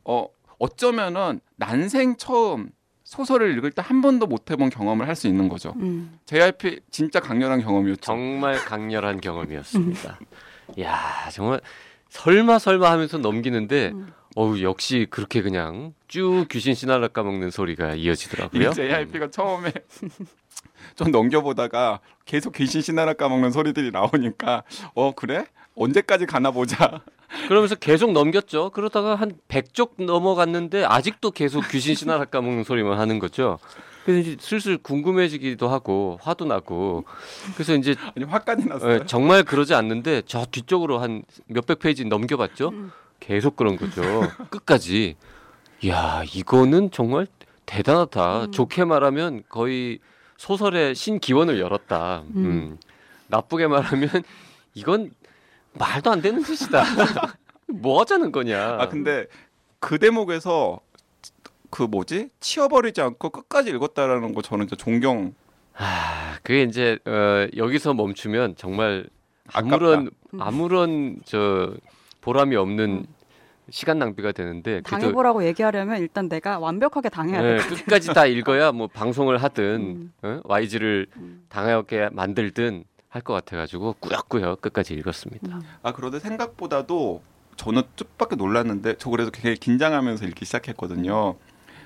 [0.06, 2.70] 어 어쩌면은 난생 처음
[3.06, 5.72] 소설을 읽을 때 한 번도 못 해본 경험을 할 수 있는 거죠.
[5.76, 6.18] 음.
[6.26, 8.00] JYP 진짜 강렬한 경험이었죠.
[8.02, 10.18] 정말 강렬한 경험이었습니다.
[10.80, 11.60] 야 정말
[12.08, 14.12] 설마 설마 하면서 넘기는데 음.
[14.34, 18.70] 어우 역시 그렇게 그냥 쭉 귀신 씨날라 까먹는 소리가 이어지더라고요.
[18.70, 19.72] 이 JYP가 처음에
[20.96, 24.64] 좀 넘겨보다가 계속 귀신 신나라 까먹는 소리들이 나오니까
[24.94, 25.46] 어 그래?
[25.76, 27.02] 언제까지 가나 보자.
[27.48, 28.70] 그러면서 계속 넘겼죠.
[28.70, 33.58] 그러다가 한 100쪽 넘어갔는데 아직도 계속 귀신 씨날라 까먹는 소리만 하는 거죠.
[34.04, 37.04] 그래서 이제 슬슬 궁금해지기도 하고 화도 나고
[37.54, 39.00] 그래서 이제 아니 화까지 났어요.
[39.00, 42.68] 어, 정말 그러지 않는데 저 뒤쪽으로 한 몇백 페이지 넘겨봤죠.
[42.68, 42.92] 음.
[43.20, 44.02] 계속 그런 거죠.
[44.50, 45.16] 끝까지.
[45.88, 47.26] 야 이거는 정말
[47.66, 48.44] 대단하다.
[48.44, 48.52] 음.
[48.52, 49.98] 좋게 말하면 거의
[50.36, 52.22] 소설의 신기원을 열었다.
[52.36, 52.44] 음.
[52.44, 52.78] 음.
[53.26, 54.08] 나쁘게 말하면
[54.74, 55.10] 이건
[55.78, 56.82] 말도 안 되는 짓이다.
[57.68, 58.78] 뭐 하자는 거냐.
[58.80, 59.26] 아 근데
[59.80, 60.80] 그 대목에서
[61.70, 65.34] 그 뭐지 치워버리지 않고 끝까지 읽었다라는 거 저는 진짜 존경.
[65.74, 69.06] 아, 그게 이제 어, 여기서 멈추면 정말
[69.48, 69.74] 아깝다.
[69.76, 70.40] 아무런 음.
[70.40, 71.74] 아무런 저
[72.20, 73.06] 보람이 없는
[73.70, 77.68] 시간 낭비가 되는데 그래도 당해보라고 얘기하려면 일단 내가 완벽하게 당해야 네, 돼.
[77.68, 80.12] 끝까지 다 읽어야 뭐 방송을 하든 음.
[80.22, 80.40] 어?
[80.44, 81.44] YG를 음.
[81.48, 82.84] 당하게 만들든
[83.16, 85.60] 할 것 같아가지고 꾸역꾸역 끝까지 읽었습니다.
[85.82, 87.22] 아 그런데 생각보다도
[87.56, 91.36] 저는 뜻밖의 놀랐는데 저 그래서 굉장히 긴장하면서 읽기 시작했거든요.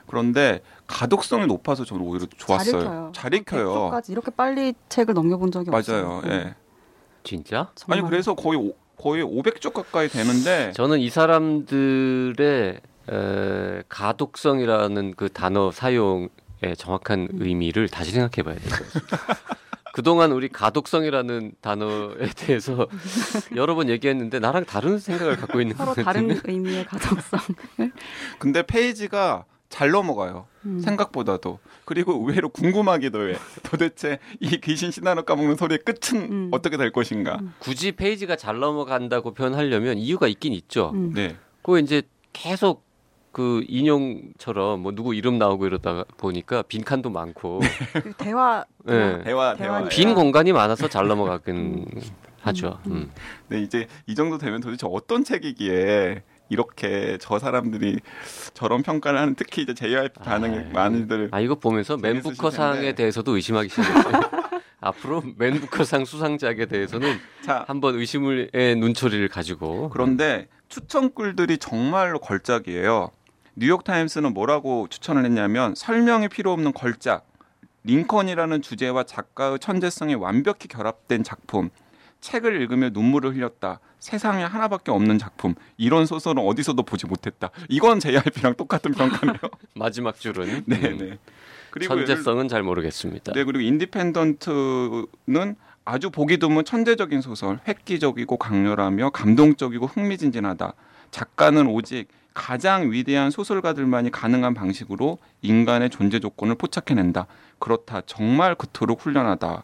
[0.09, 2.73] 그런데 가독성이 높아서 저는 오히려 좋았어요.
[2.73, 3.13] 잘 읽혀요.
[3.15, 3.91] 잘 읽혀요.
[3.91, 5.81] 까지 이렇게 빨리 책을 넘겨본 적이 맞아요.
[6.17, 6.23] 없어요.
[6.27, 6.55] 예.
[7.23, 7.71] 진짜?
[7.77, 7.99] 정말.
[8.01, 15.71] 아니 그래서 거의 오- 거의 500쪽 가까이 되는데 저는 이 사람들의 에, 가독성이라는 그 단어
[15.71, 16.29] 사용의
[16.77, 19.17] 정확한 의미를 다시 생각해봐야 될 것 같습니다.
[19.93, 22.89] 그동안 우리 가독성이라는 단어에 대해서
[23.57, 27.41] 여러 번 얘기했는데 나랑 다른 생각을 갖고 있는 서로 것 다른 같은데 의미의 가독성.
[28.39, 30.47] 근데 페이지가 잘 넘어가요.
[30.67, 30.81] 음.
[30.81, 33.37] 생각보다도 그리고 의외로 궁금하기도 해.
[33.63, 36.49] 도대체 이 귀신 신나는 까먹는 소리의 끝은 음.
[36.51, 37.39] 어떻게 될 것인가.
[37.41, 37.55] 음.
[37.61, 40.91] 굳이 페이지가 잘 넘어간다고 표현하려면 이유가 있긴 있죠.
[40.95, 41.13] 음.
[41.15, 41.37] 네.
[41.63, 42.85] 그거 이제 계속
[43.33, 47.61] 그 인용처럼 뭐 누구 이름 나오고 이러다가 보니까 빈칸도 많고
[47.93, 48.65] 그리고 대화.
[48.85, 49.23] 네.
[49.23, 49.85] 대화 대화.
[49.85, 51.87] 빈 공간이 많아서 잘 넘어가긴
[52.43, 52.79] 하죠.
[52.87, 52.93] 음.
[52.93, 53.11] 음.
[53.49, 58.01] 네, 이제 이 정도 되면 도대체 어떤 책이기에 이렇게 저 사람들이
[58.55, 62.95] 저런 평가를 하는 특히 이제 JYP 반응이 아이, 많이들 아 이거 보면서 맨부커상에.
[62.95, 64.21] 대해서도 의심하기 시작했어요.
[64.81, 73.11] 앞으로 맨부커상 수상작에 대해서는 자 한번 의심의 눈초리를 가지고 그런데 추천글들이 정말로 걸작이에요.
[73.55, 77.27] 뉴욕 타임스는 뭐라고 추천을 했냐면 설명이 필요 없는 걸작.
[77.85, 81.71] 링컨이라는 주제와 작가의 천재성이 완벽히 결합된 작품.
[82.21, 83.81] 책을 읽으며 눈물을 흘렸다.
[83.99, 85.55] 세상에 하나밖에 없는 작품.
[85.79, 87.51] 이런 소설은 어디서도 보지 못했다.
[87.69, 89.39] 이건 JRP랑 똑같은 평가네요.
[89.75, 91.19] 마지막 줄은 네, 음, 네.
[91.71, 93.33] 그리고 천재성은 잘 모르겠습니다.
[93.33, 100.75] 네, 그리고 인디펜던트는 아주 보기 드문 천재적인 소설, 획기적이고 강렬하며 감동적이고 흥미진진하다.
[101.11, 107.27] 작가는 오직 가장 위대한 소설가들만이 가능한 방식으로 인간의 존재 조건을 포착해낸다.
[107.59, 108.03] 그렇다.
[108.07, 109.63] 정말 그토록 훌륭하다.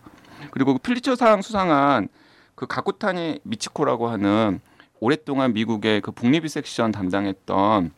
[0.50, 2.08] 그리고 퓰리처상 수상한
[2.54, 4.60] 그 가쿠타니 미치코라고 하는
[5.00, 7.90] 오랫동안 미국의 그 book review 섹션 담당했던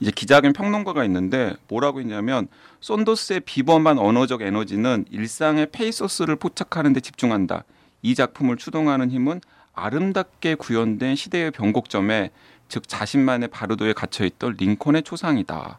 [0.00, 2.48] 이제 기자兼 평론가가 있는데 뭐라고 했냐면
[2.80, 7.64] 손더스의 비범한 언어적 에너지는 일상의 페이소스를 포착하는 데 집중한다.
[8.02, 9.40] 이 작품을 추동하는 힘은
[9.74, 12.30] 아름답게 구현된 시대의 변곡점에
[12.72, 15.78] 즉 자신만의 바르도에 갇혀 있던 링컨의 초상이다.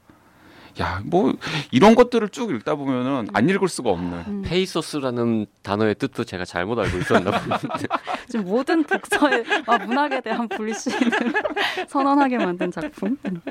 [0.80, 1.34] 야, 뭐
[1.72, 4.24] 이런 것들을 쭉 읽다 보면은 안 읽을 수가 없는.
[4.28, 4.42] 음.
[4.46, 7.88] 페이소스라는 단어의 뜻도 제가 잘못 알고 있었나 보는데
[8.30, 11.10] 지금 모든 독서의 아, 문학에 대한 불신을
[11.90, 13.18] 선언하게 만든 작품.
[13.26, 13.42] 음.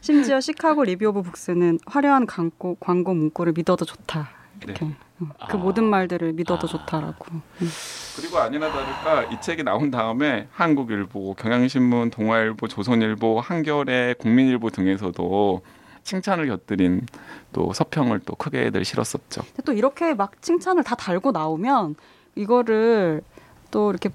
[0.00, 4.30] 심지어 시카고 리뷰 오브 북스는 화려한 광고, 광고 문구를 믿어도 좋다.
[4.62, 4.94] 이렇게 음.
[5.18, 5.56] 그 아.
[5.56, 6.70] 모든 말들을 믿어도 아.
[6.70, 7.26] 좋다라고.
[7.30, 7.70] 음.
[8.16, 15.62] 그리고 아니나 다를까 이 책이 나온 다음에 한국일보, 경향신문, 동아일보, 조선일보, 한겨레, 국민일보 등에서도
[16.02, 17.06] 칭찬을 곁들인
[17.52, 19.42] 또 서평을 또 크게들 실었었죠.
[19.64, 21.96] 또 이렇게 막 칭찬을 다 달고 나오면
[22.34, 23.22] 이거를
[23.70, 24.10] 또 이렇게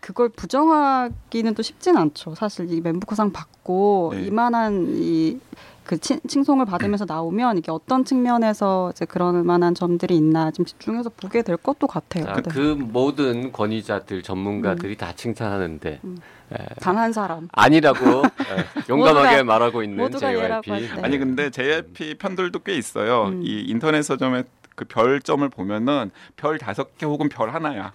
[0.00, 2.34] 그걸 부정하기는 또 쉽진 않죠.
[2.34, 4.22] 사실 이 멘부커상 받고 네.
[4.24, 5.38] 이만한 이
[5.84, 11.42] 그 칭송을 받으면서 나오면 이게 어떤 측면에서 이제 그럴 만한 점들이 있나 좀 집중해서 보게
[11.42, 12.24] 될 것도 같아요.
[12.24, 12.42] 자, 네.
[12.50, 16.18] 그 모든 권위자들 전문가들이 다 칭찬하는데 음.
[16.52, 17.48] 에, 단한 사람.
[17.52, 20.70] 아니라고 에, 용감하게 모두가- 말하고 있는 JYP.
[20.70, 21.02] 할 때.
[21.02, 23.26] 아니 근데 JYP 편들도 꽤 있어요.
[23.28, 23.42] 음.
[23.44, 24.44] 이 인터넷 서점에
[24.74, 27.92] 그 별점을 보면은 별 다섯 개 혹은 별 하나야.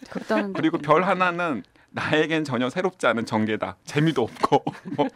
[0.54, 3.78] 그리고 별 하나는 나에겐 전혀 새롭지 않은 전개다.
[3.84, 4.64] 재미도 없고.
[4.96, 5.08] 뭐.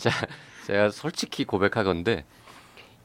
[0.00, 0.10] 자,
[0.66, 2.24] 제가 솔직히 고백하건데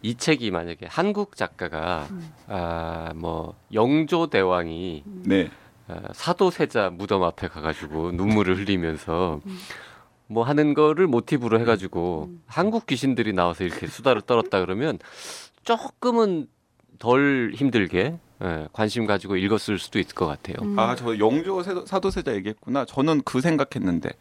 [0.01, 2.31] 이 책이 만약에 한국 작가가 음.
[2.47, 5.49] 아뭐 영조 대왕이 네.
[5.87, 9.41] 아, 사도세자 무덤 앞에 가가지고 눈물을 흘리면서
[10.27, 12.43] 뭐 하는 거를 모티브로 해가지고 음.
[12.47, 14.99] 한국 귀신들이 나와서 이렇게 수다를 떨었다 그러면
[15.63, 16.47] 조금은
[16.99, 20.57] 덜 힘들게 예, 관심 가지고 읽었을 수도 있을 것 같아요.
[20.61, 20.77] 음.
[20.77, 22.83] 아, 저 영조 사도세자 얘기했구나.
[22.83, 24.11] 저는 그 생각했는데,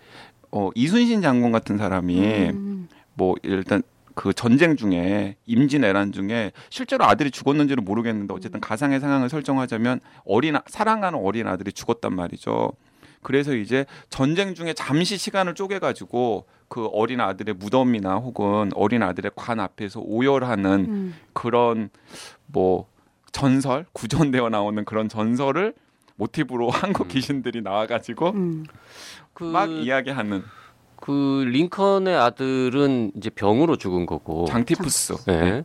[0.56, 2.16] 어, 이순신 장군 같은 사람이
[2.50, 2.88] 음.
[3.14, 3.82] 뭐 일단
[4.14, 10.62] 그 전쟁 중에 임진왜란 중에 실제로 아들이 죽었는지는 모르겠는데 어쨌든 가상의 상황을 설정하자면 어린 아-
[10.66, 12.70] 사랑하는 어린 아들이 죽었단 말이죠.
[13.22, 19.32] 그래서 이제 전쟁 중에 잠시 시간을 쪼개 가지고 그 어린 아들의 무덤이나 혹은 어린 아들의
[19.34, 21.14] 관 앞에서 오열하는 음.
[21.32, 21.90] 그런
[22.46, 22.86] 뭐
[23.32, 25.74] 전설 구전되어 나오는 그런 전설을
[26.14, 26.70] 모티브로
[27.02, 27.08] 한국 음.
[27.08, 28.64] 귀신들이 나와가지고 음.
[29.34, 30.42] 그, 막 이야기하는
[30.96, 34.46] 그 링컨의 아들은 이제 병으로 죽은 거고.
[34.46, 35.14] 장티푸스.
[35.28, 35.64] 예.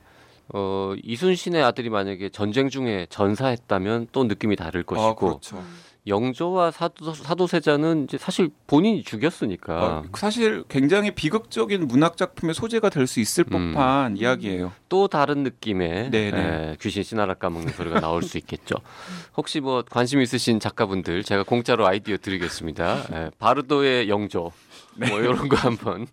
[0.53, 5.63] 어, 이순신의 아들이 만약에 전쟁 중에 전사했다면 또 느낌이 다를 것이고 아, 그렇죠.
[6.07, 13.05] 영조와 사도, 사도세자는 이제 사실 본인이 죽였으니까 어, 사실 굉장히 비극적인 문학 작품의 소재가 될
[13.05, 13.73] 수 있을 음.
[13.73, 14.71] 법한 이야기예요.
[14.87, 16.09] 또 다른 느낌의.
[16.13, 18.75] 에, 귀신 씨나라 까먹는 소리가 나올 수 있겠죠.
[19.37, 23.03] 혹시 뭐 관심 있으신 작가분들 제가 공짜로 아이디어 드리겠습니다.
[23.11, 24.51] 에, 바르도의 영조
[24.95, 26.07] 뭐 이런 거 한번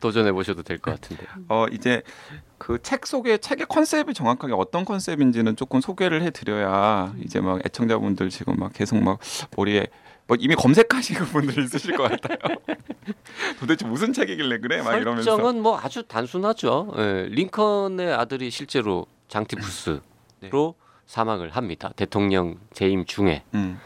[0.00, 1.24] 도전해 보셔도 될 것 같은데.
[1.48, 2.02] 어 이제
[2.58, 8.56] 그 책 속에 책의 컨셉이 정확하게 어떤 컨셉인지는 조금 소개를 해드려야 이제 막 애청자분들 지금
[8.56, 9.18] 막 계속 막
[9.56, 9.86] 머리에
[10.26, 12.38] 뭐 이미 검색하시는 분들이 있으실 것 같아요.
[13.60, 14.82] 도대체 무슨 책이길래 그래?
[14.82, 15.30] 막 이러면서.
[15.30, 16.94] 설정은 뭐 아주 단순하죠.
[16.98, 20.00] 예, 링컨의 아들이 실제로 장티푸스로
[20.40, 20.50] 네.
[21.06, 21.92] 사망을 합니다.
[21.96, 23.42] 대통령 재임 중에.
[23.54, 23.80] 음.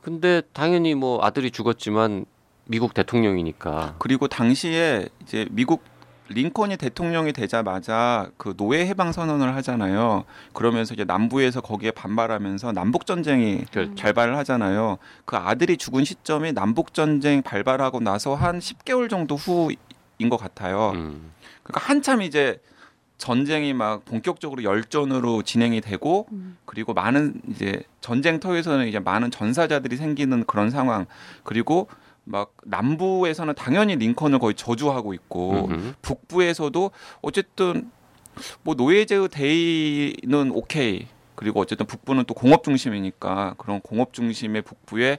[0.00, 2.24] 근데 당연히 뭐 아들이 죽었지만
[2.66, 5.82] 미국 대통령이니까 그리고 당시에 이제 미국
[6.28, 10.24] 링컨이 대통령이 되자마자 그 노예 해방 선언을 하잖아요.
[10.52, 14.98] 그러면서 이제 남부에서 거기에 반발하면서 남북 전쟁이 그 발발을 하잖아요.
[15.24, 20.92] 그 아들이 죽은 시점이 남북 전쟁 발발하고 나서 한 10개월 정도 후인 것 같아요.
[20.96, 21.30] 음,
[21.62, 22.60] 그러니까 한참 이제
[23.18, 26.58] 전쟁이 막 본격적으로 열전으로 진행이 되고 음.
[26.64, 31.06] 그리고 많은 이제 전쟁터에서는 이제 많은 전사자들이 생기는 그런 상황
[31.44, 31.88] 그리고
[32.26, 35.94] 막 남부에서는 당연히 링컨을 거의 저주하고 있고 음흠.
[36.02, 36.90] 북부에서도
[37.22, 37.90] 어쨌든
[38.62, 45.18] 뭐 노예제의 대의는 오케이 그리고 어쨌든 북부는 또 공업 중심이니까 그런 공업 중심의 북부에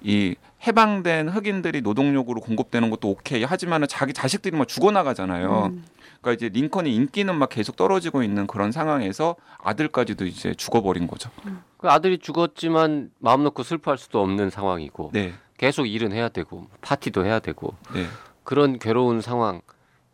[0.00, 0.34] 이
[0.66, 5.70] 해방된 흑인들이 노동력으로 공급되는 것도 오케이 하지만은 자기 자식들이 막 죽어나가잖아요.
[5.72, 5.84] 음.
[6.20, 11.30] 그러니까 이제 링컨의 인기는 막 계속 떨어지고 있는 그런 상황에서 아들까지도 이제 죽어버린 거죠.
[11.76, 17.24] 그 아들이 죽었지만 마음 놓고 슬퍼할 수도 없는 상황이고 네, 계속 일은 해야 되고 파티도
[17.24, 18.06] 해야 되고 네,
[18.42, 19.60] 그런 괴로운 상황.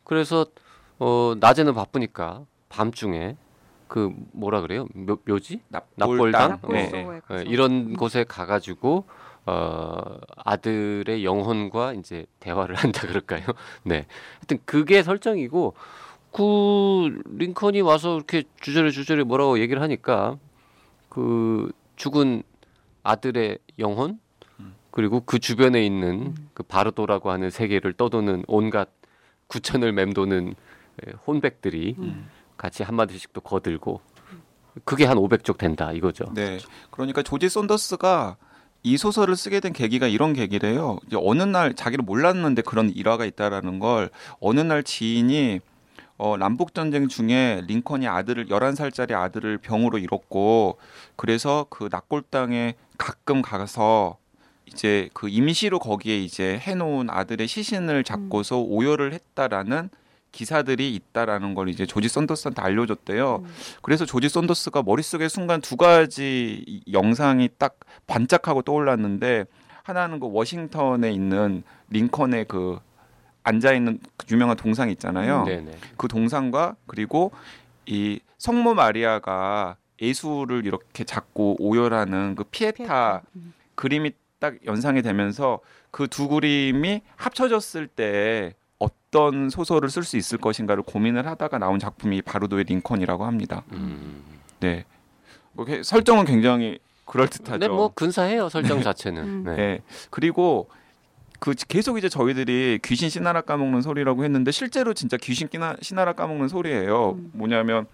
[0.04, 0.44] 그래서
[0.98, 3.34] 어 낮에는 바쁘니까 밤중에
[3.87, 4.87] 그 뭐라 그래요?
[4.92, 5.62] 묘, 묘지?
[5.94, 6.61] 납골당?
[6.68, 7.44] 네, 네.
[7.46, 9.06] 이런 곳에 가가지고
[9.46, 13.46] 어 아들의 영혼과 이제 대화를 한다 그럴까요?
[13.84, 14.04] 네.
[14.40, 15.72] 하여튼 그게 설정이고
[16.30, 20.37] 그 링컨이 와서 이렇게 주저리 주저리 뭐라고 얘기를 하니까
[21.08, 22.42] 그 죽은
[23.02, 24.20] 아들의 영혼
[24.98, 28.88] 그리고 그 주변에 있는 그 바르도라고 하는 세계를 떠도는 온갖
[29.46, 30.56] 구천을 맴도는
[31.06, 32.28] 예, 혼백들이 음.
[32.56, 34.00] 같이 한 마디씩 또 거들고
[34.84, 36.24] 그게 한 500쪽 된다 이거죠.
[36.34, 36.58] 네.
[36.90, 38.38] 그러니까 조지 썬더스가
[38.82, 40.98] 이 소설을 쓰게 된 계기가 이런 계기래요.
[41.06, 45.61] 이제 어느 날 자기를 몰랐는데 그런 일화가 있다라는 걸 어느 날 지인이
[46.16, 50.78] 어, 남북 전쟁 중에 링컨이 아들을 11살짜리 아들을 병으로 잃었고
[51.14, 54.18] 그래서 그 납골당에 가끔 가서
[54.72, 59.90] 이제 그 임시로 거기에 이제 해놓은 아들의 시신을 잡고서 오열을 했다라는
[60.31, 63.44] 기사들이 있다라는 걸 이제 조지 썬더스한테 알려줬대요.
[63.83, 69.46] 그래서 조지 썬더스가 머릿속에 순간 두 가지 이- 영상이 딱 반짝하고 떠올랐는데
[69.83, 72.78] 하나는 그 워싱턴에 있는 링컨의 그
[73.42, 73.98] 앉아 있는
[74.31, 75.44] 유명한 동상 있잖아요.
[75.44, 75.72] 네네.
[75.96, 77.33] 그 동상과 그리고
[77.87, 83.22] 이 성모 마리아가 예수를 이렇게 잡고 오열하는 그 피에타 피에타.
[83.37, 83.54] 음.
[83.74, 90.83] 그림이 딱 연상이 되면서 그 두 그림이 합쳐졌을 때 어떤 소설을 쓸 수 있을 것인가를
[90.83, 93.64] 고민을 하다가 나온 작품이 바르도의 링컨이라고 합니다.
[93.72, 94.22] 음.
[94.61, 94.85] 네.
[95.53, 97.59] 뭐 이렇게 설정은 굉장히 그럴듯하죠.
[97.59, 99.22] 네, 뭐 근사해요 설정 자체는.
[99.22, 99.44] 음.
[99.44, 99.57] 네.
[99.57, 99.83] 네.
[100.11, 100.68] 그리고
[101.40, 106.48] 그 계속 이제 저희들이 귀신 씨나라 까먹는 소리라고 했는데 실제로 진짜 귀신 끼나 씨나라 까먹는
[106.48, 107.12] 소리예요.
[107.12, 107.31] 음.
[107.33, 107.87] 뭐냐면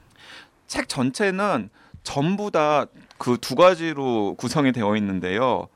[0.67, 1.71] 책 전체는
[2.03, 5.69] 전부 다 그 두 가지로 구성이 되어 있는데요.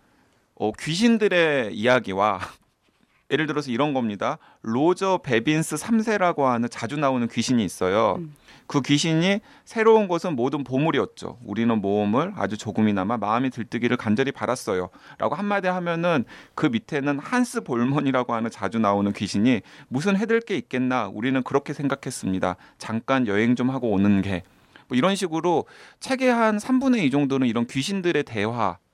[0.58, 2.40] 어, 귀신들의 이야기와
[3.30, 4.38] 예를 들어서 이런 겁니다.
[4.62, 8.16] 로저 베빈스 3세라고 하는 자주 나오는 귀신이 있어요.
[8.18, 8.34] 음.
[8.66, 11.38] 그 귀신이 새로운 것은 모든 보물이었죠.
[11.44, 14.90] 우리는 모험을 아주 조금이나마 마음이 들뜨기를 간절히 바랐어요.
[15.18, 21.08] 라고 한마디 하면은 그 밑에는 한스 볼먼이라고 하는 자주 나오는 귀신이 무슨 해될 게 있겠나
[21.08, 22.56] 우리는 그렇게 생각했습니다.
[22.78, 24.42] 잠깐 여행 좀 하고 오는 게.
[24.88, 25.66] 뭐 이런 식으로
[26.00, 28.87] 책의 한 3분의 2 정도는 이런 귀신들의 대화 음.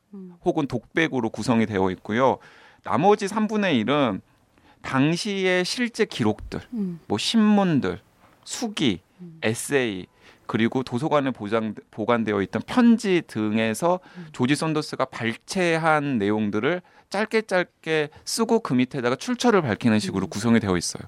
[0.44, 2.38] 혹은 독백으로 구성이 되어 있고요.
[2.82, 4.20] 나머지 3분의 1은
[4.82, 7.00] 당시의 실제 기록들, 음.
[7.06, 8.00] 뭐 신문들,
[8.44, 9.38] 수기, 음.
[9.42, 10.06] 에세이
[10.46, 14.26] 그리고 도서관에 보장, 보관되어 있던 편지 등에서 음.
[14.32, 20.28] 조지 손더스가 발췌한 내용들을 짧게 짧게 쓰고 그 밑에다가 출처를 밝히는 식으로 음.
[20.28, 21.02] 구성이 되어 있어요.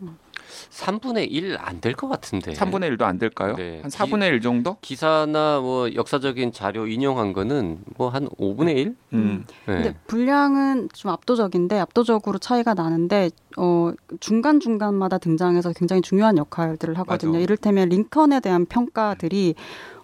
[0.70, 2.52] 3분의 1 안 될 것 같은데.
[2.54, 3.54] 3분의 1도 안 될까요?
[3.56, 3.80] 네.
[3.82, 4.76] 한 4분의 1 정도?
[4.80, 8.96] 기사나 뭐 역사적인 자료 인용한 거는 뭐 한 5분의 1?
[9.14, 9.44] 음.
[9.66, 9.74] 네.
[9.74, 17.32] 근데 분량은 좀 압도적인데 압도적으로 차이가 나는데 어 중간 중간마다 등장해서 굉장히 중요한 역할들을 하거든요.
[17.32, 17.42] 맞아.
[17.42, 19.54] 이를테면 링컨에 대한 평가들이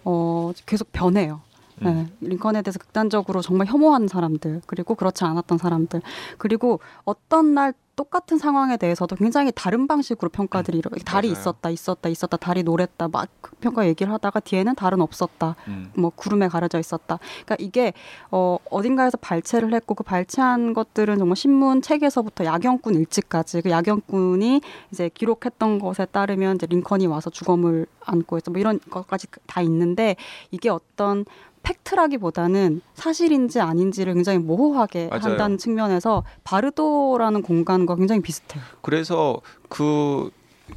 [0.05, 1.41] 어 계속 변해요.
[1.79, 2.09] 네, 음.
[2.21, 6.01] 링컨에 대해서 극단적으로 정말 혐오하는 사람들 그리고 그렇지 않았던 사람들
[6.37, 11.39] 그리고 어떤 날 똑같은 상황에 대해서도 굉장히 다른 방식으로 평가들이 이렇게 달이 맞아요.
[11.39, 15.91] 있었다 있었다 있었다 달이 노랬다 막그 평가 얘기를 하다가 뒤에는 달은 없었다 음.
[15.95, 17.19] 뭐 구름에 가려져 있었다.
[17.45, 17.93] 그러니까 이게
[18.31, 25.09] 어 어딘가에서 발췌를 했고 그 발췌한 것들은 정말 신문 책에서부터 야경꾼 일지까지 그 야경꾼이 이제
[25.13, 30.15] 기록했던 것에 따르면 이제 링컨이 와서 주검을 안고 있어 뭐 이런 것까지 다 있는데
[30.49, 31.25] 이게 어떤
[31.63, 35.21] 팩트라기보다는 사실인지 아닌지를 굉장히 모호하게 맞아요.
[35.23, 38.61] 한다는 측면에서 바르도라는 공간과 굉장히 비슷해요.
[38.81, 40.29] 그래서 그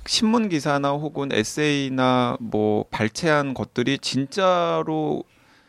[0.06, 5.24] 신문 기사나 혹은 에세이나 뭐 발췌한 것들이 진짜로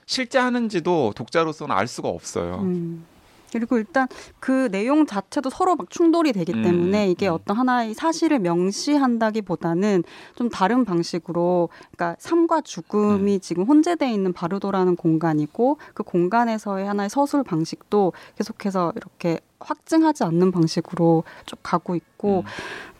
[0.06, 2.60] 실제 하는지도 독자로서는 알 수가 없어요.
[2.62, 3.06] 음.
[3.52, 4.08] 그리고 일단
[4.40, 7.34] 그 내용 자체도 서로 막 충돌이 되기 음, 때문에 이게 음.
[7.34, 10.04] 어떤 하나의 사실을 명시한다기보다는
[10.36, 13.40] 좀 다른 방식으로 그러니까 삶과 죽음이 음.
[13.40, 21.24] 지금 혼재돼 있는 바르도라는 공간이고 그 공간에서의 하나의 서술 방식도 계속해서 이렇게 확증하지 않는 방식으로
[21.46, 22.44] 쭉 가고 있고 음.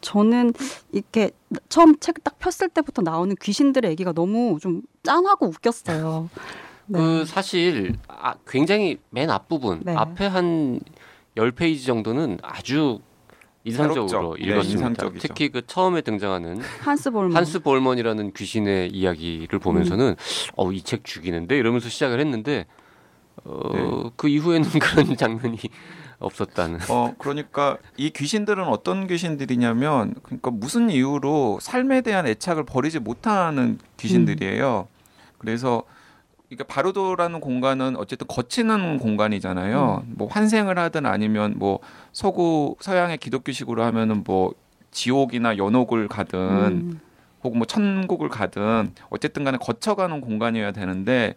[0.02, 0.54] 저는
[0.92, 1.32] 이렇게
[1.70, 6.30] 처음 책 딱 폈을 때부터 나오는 귀신들의 얘기가 너무 좀 짠하고 웃겼어요.
[6.88, 7.00] 네.
[7.00, 9.94] 그 사실 아, 굉장히 맨 앞부분 네.
[9.96, 10.80] 앞에 한
[11.38, 13.00] 10페이지 정도는 아주
[13.64, 14.36] 인상적으로 새롭죠.
[14.40, 14.72] 네, 읽었습니다.
[14.88, 15.28] 인상적이죠.
[15.28, 17.36] 특히 그 처음에 등장하는 한스 볼먼.
[17.36, 20.16] 한스 볼먼이라는 귀신의 이야기를 보면서는
[20.56, 22.66] 어, 이 책 죽이는데 이러면서 시작을 했는데
[23.44, 24.10] 어, 네.
[24.16, 25.58] 그 이후에는 그런 장면이
[26.20, 26.80] 없었다는.
[26.90, 34.88] 어 그러니까 이 귀신들은 어떤 귀신들이냐면 그러니까 무슨 이유로 삶에 대한 애착을 버리지 못하는 귀신들이에요.
[35.38, 35.84] 그래서
[36.50, 40.06] 그러니까 바로도라는 공간은 어쨌든 거치는 공간이잖아요.
[40.08, 41.80] 뭐 환생을 하든 아니면 뭐
[42.14, 44.54] 서구 서양의 기독교식으로 하면은 뭐
[44.92, 47.00] 지옥이나 연옥을 가든 음.
[47.44, 51.36] 혹은 뭐 천국을 가든 어쨌든 간에 거쳐가는 공간이어야 되는데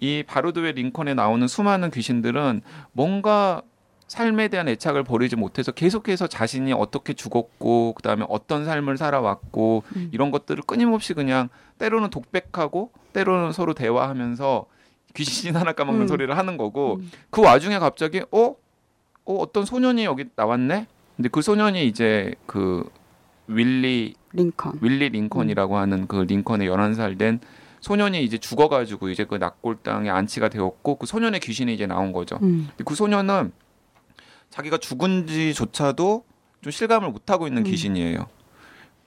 [0.00, 3.62] 이 바로드의 링컨에 나오는 수많은 귀신들은 뭔가
[4.08, 10.08] 삶에 대한 애착을 버리지 못해서 계속해서 자신이 어떻게 죽었고 그다음에 어떤 삶을 살아왔고 음.
[10.12, 14.64] 이런 것들을 끊임없이 그냥 때로는 독백하고 때로는 서로 대화하면서
[15.14, 16.08] 귀신 하나 까먹는 음.
[16.08, 17.10] 소리를 하는 거고 음.
[17.30, 18.56] 그 와중에 갑자기 어?
[19.24, 20.86] 어 어떤 소년이 여기 나왔네?
[21.16, 22.88] 근데 그 소년이 이제 그
[23.46, 24.78] 윌리 링컨.
[24.80, 27.40] 윌리 링컨이라고 하는 그 링컨의 11살 된
[27.80, 32.38] 소년이 이제 죽어가지고 이제 그 낙골당에 안치가 되었고 그 소년의 귀신이 이제 나온 거죠.
[32.42, 32.68] 음.
[32.84, 33.52] 그 소년은
[34.50, 36.24] 자기가 죽은지조차도
[36.62, 37.64] 좀 실감을 못 하고 있는 음.
[37.70, 38.26] 귀신이에요.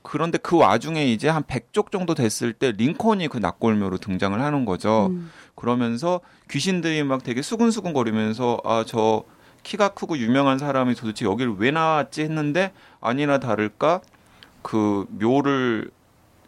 [0.03, 5.07] 그런데 그 와중에 이제 한 100쪽 정도 됐을 때 링컨이 그 낙골묘로 등장을 하는 거죠.
[5.11, 5.31] 음.
[5.55, 9.23] 그러면서 귀신들이 막 되게 수근수근 거리면서 아 저
[9.63, 14.01] 키가 크고 유명한 사람이 도대체 여기를 왜 나왔지 했는데 아니나 다를까
[14.61, 15.91] 그 묘를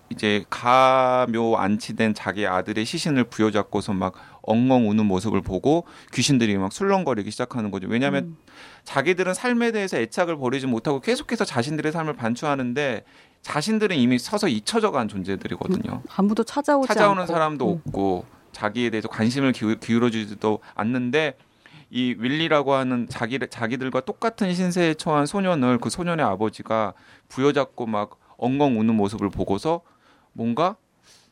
[0.10, 7.32] 이제 가묘 안치된 자기 아들의 시신을 부여잡고서 막 엉엉 우는 모습을 보고 귀신들이 막 술렁거리기
[7.32, 7.88] 시작하는 거죠.
[7.88, 8.38] 왜냐하면 음.
[8.84, 13.04] 자기들은 삶에 대해서 애착을 버리지 못하고 계속해서 자신들의 삶을 반추하는데
[13.42, 16.02] 자신들은 이미 서서 잊혀져 간 존재들이거든요.
[16.16, 17.34] 아무도 찾아오지 찾아오는 않고.
[17.34, 17.82] 사람도 음.
[17.86, 21.36] 없고 자기에 대해서 관심을 기울, 기울여 주지도 않는데
[21.90, 26.94] 이 윌리라고 하는 자기 자기들과 똑같은 신세에 처한 소년을 그 소년의 아버지가
[27.30, 29.82] 부여잡고 막 엉엉 우는 모습을 보고서
[30.32, 30.76] 뭔가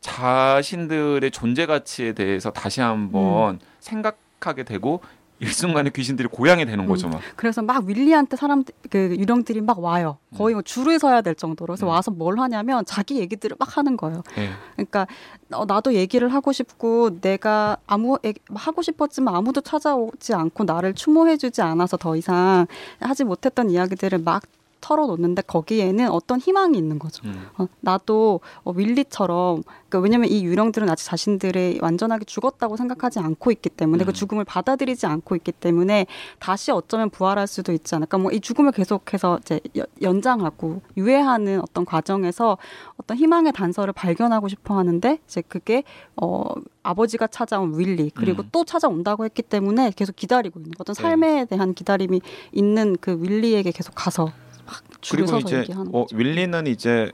[0.02, 5.02] 자신들의 존재 가치에 대해서 다시 한번 생각하게 되고
[5.42, 7.20] 일순간에 귀신들이 고양이 되는 거죠, 막.
[7.36, 10.18] 그래서 막 윌리한테 사람 그 유령들이 막 와요.
[10.38, 11.74] 거의 뭐 줄을 서야 될 정도로.
[11.74, 11.90] 그래서 음.
[11.90, 14.22] 와서 뭘 하냐면 자기 얘기들을 막 하는 거예요.
[14.38, 14.52] 예.
[14.76, 15.08] 그러니까
[15.52, 18.18] 어, 나도 얘기를 하고 싶고 내가 아무
[18.54, 22.68] 하고 싶었지만 아무도 찾아오지 않고 나를 추모해주지 않아서 더 이상
[23.00, 24.44] 하지 못했던 이야기들을 막
[24.82, 27.22] 털어놓는데 거기에는 어떤 희망이 있는 거죠.
[27.28, 27.48] 음.
[27.58, 33.70] 어, 나도 어, 윌리처럼 그러니까 왜냐면 이 유령들은 아직 자신들이 완전하게 죽었다고 생각하지 않고 있기
[33.70, 34.14] 때문에 그 음.
[34.14, 36.06] 죽음을 받아들이지 않고 있기 때문에
[36.40, 38.18] 다시 어쩌면 부활할 수도 있지 않을까.
[38.18, 42.58] 뭐 이 죽음을 계속해서 이제 여- 연장하고 유예하는 어떤 과정에서
[42.98, 45.84] 어떤 희망의 단서를 발견하고 싶어 하는데 이제 그게
[46.22, 46.44] 어
[46.84, 48.50] 아버지가 찾아온 윌리 그리고 음.
[48.52, 51.02] 또 찾아온다고 했기 때문에 계속 기다리고 있는 어떤 네.
[51.02, 52.22] 삶에 대한 기다림이
[52.54, 54.32] 있는 그 윌리에게 계속 가서
[54.72, 56.06] 막 줄을 그리고 서서 이제 얘기하는 어.
[56.14, 57.12] 윌리는 이제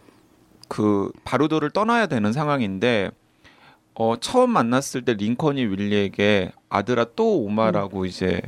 [0.68, 3.12] 그 바루도를 떠나야 되는 상황인데
[3.96, 8.06] 어, 처음 만났을 때 링컨이 윌리에게 아들아 또 오마라고 음.
[8.06, 8.42] 이제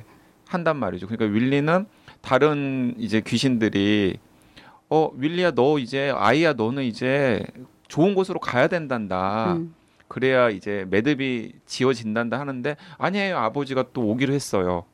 [0.48, 1.08] 한단 말이죠.
[1.08, 1.86] 그러니까 윌리는
[2.22, 4.18] 다른 이제 귀신들이
[4.90, 7.46] 어 윌리야 너 이제 아이야 너는 이제
[7.88, 9.54] 좋은 곳으로 가야 된단다.
[9.54, 9.74] 음.
[10.08, 14.86] 그래야 이제 매듭이 지어진단다 하는데 아니에요 아버지가 또 오기로 했어요.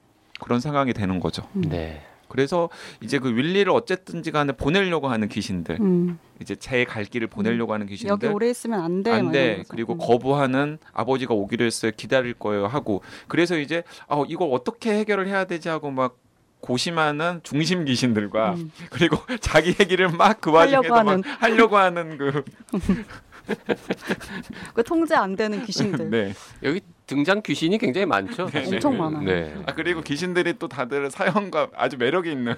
[0.41, 1.47] 그런 상황이 되는 거죠.
[1.53, 2.01] 네.
[2.27, 2.69] 그래서
[3.01, 6.19] 이제 그 윌리를 어쨌든지 간에 보내려고 하는 귀신들 음.
[6.41, 9.11] 이제 제 갈 길을 보내려고 하는 여기 귀신들 오래 있으면 안 돼.
[9.11, 9.63] 막안 돼.
[9.69, 9.97] 그리고 음.
[9.99, 11.91] 거부하는 아버지가 오기로 했어요.
[11.95, 16.17] 기다릴 거예요 하고 그래서 이제 아 이걸 어떻게 해결을 해야 되지 하고 막
[16.61, 18.71] 고심하는 중심 귀신들과 음.
[18.89, 22.43] 그리고 자기 얘기를 막 그 와중에도 하려고 막 하려고 하는 그
[24.73, 26.09] 그 통제 안 되는 귀신들.
[26.09, 26.33] 네.
[26.63, 28.45] 여기 등장 귀신이 굉장히 많죠.
[28.47, 28.75] 네, 사실.
[28.75, 29.23] 엄청 많아요.
[29.23, 29.55] 네.
[29.65, 32.55] 아 그리고 귀신들이 또 다들 사연과 아주 매력이 있는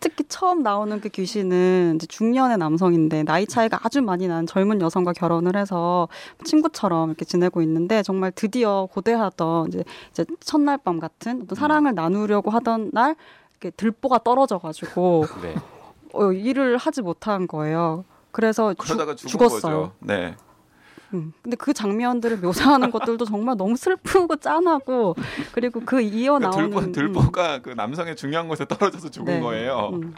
[0.00, 5.12] 특히 처음 나오는 그 귀신은 이제 중년의 남성인데 나이 차이가 아주 많이 나는 젊은 여성과
[5.12, 6.08] 결혼을 해서
[6.44, 12.50] 친구처럼 이렇게 지내고 있는데 정말 드디어 고대하던 이제, 이제 첫날 밤 같은 어떤 사랑을 나누려고
[12.50, 13.16] 하던 날
[13.52, 15.54] 이렇게 들보가 떨어져가지고 네.
[16.12, 18.04] 어, 일을 하지 못한 거예요.
[18.34, 19.60] 그래서 그러다가 죽- 죽었어요.
[19.60, 19.92] 거죠.
[20.00, 20.34] 네.
[21.14, 25.14] 음, 근데 그 장면들을 묘사하는 것들도 정말 너무 슬프고 짠하고
[25.52, 29.40] 그리고 그 이어 그 나오는 들보, 들보가 그 남성의 중요한 곳에 떨어져서 죽은 네.
[29.40, 29.90] 거예요.
[29.92, 30.14] 음,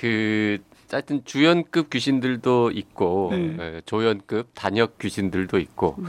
[0.00, 0.58] 그
[0.90, 3.56] 하여튼 주연급 귀신들도 있고 네.
[3.60, 6.04] 예, 조연급 단역 귀신들도 있고 음.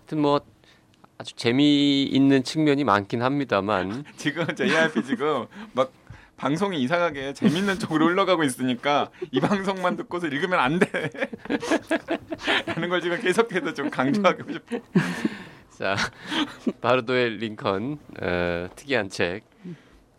[0.00, 0.40] 하여튼 뭐
[1.16, 5.90] 아주 재미있는 측면이 많긴 합니다만 지금 JYP 지금 막
[6.36, 11.10] 방송이 이상하게 재밌는 쪽으로 흘러가고 있으니까 이 방송만 듣고서 읽으면 안 돼.
[12.66, 14.78] 라는 걸 지금 계속해서 좀 강조하고 싶어.
[15.78, 15.96] 자
[16.80, 19.42] 바르도의 링컨 어, 특이한 책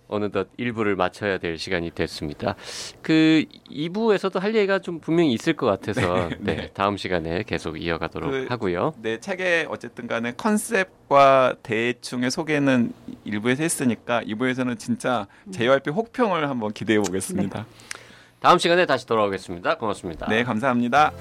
[0.08, 2.56] 어느덧 1부를 마쳐야 될 시간이 됐습니다.
[3.02, 6.72] 그 2부에서도 할 얘기가 좀 분명히 있을 것 같아서 네, 네.
[6.74, 8.94] 다음 시간에 계속 이어가도록 그- 하고요.
[9.02, 12.94] 네, 책의 어쨌든 간에 컨셉과 대충의 소개는
[13.24, 17.66] 일부에서 했으니까 2부에서는 진짜 JYP 혹평을 한번 기대해 보겠습니다.
[18.40, 19.78] 다음 시간에 다시 돌아오겠습니다.
[19.78, 20.28] 고맙습니다.
[20.28, 21.12] 네, 감사합니다.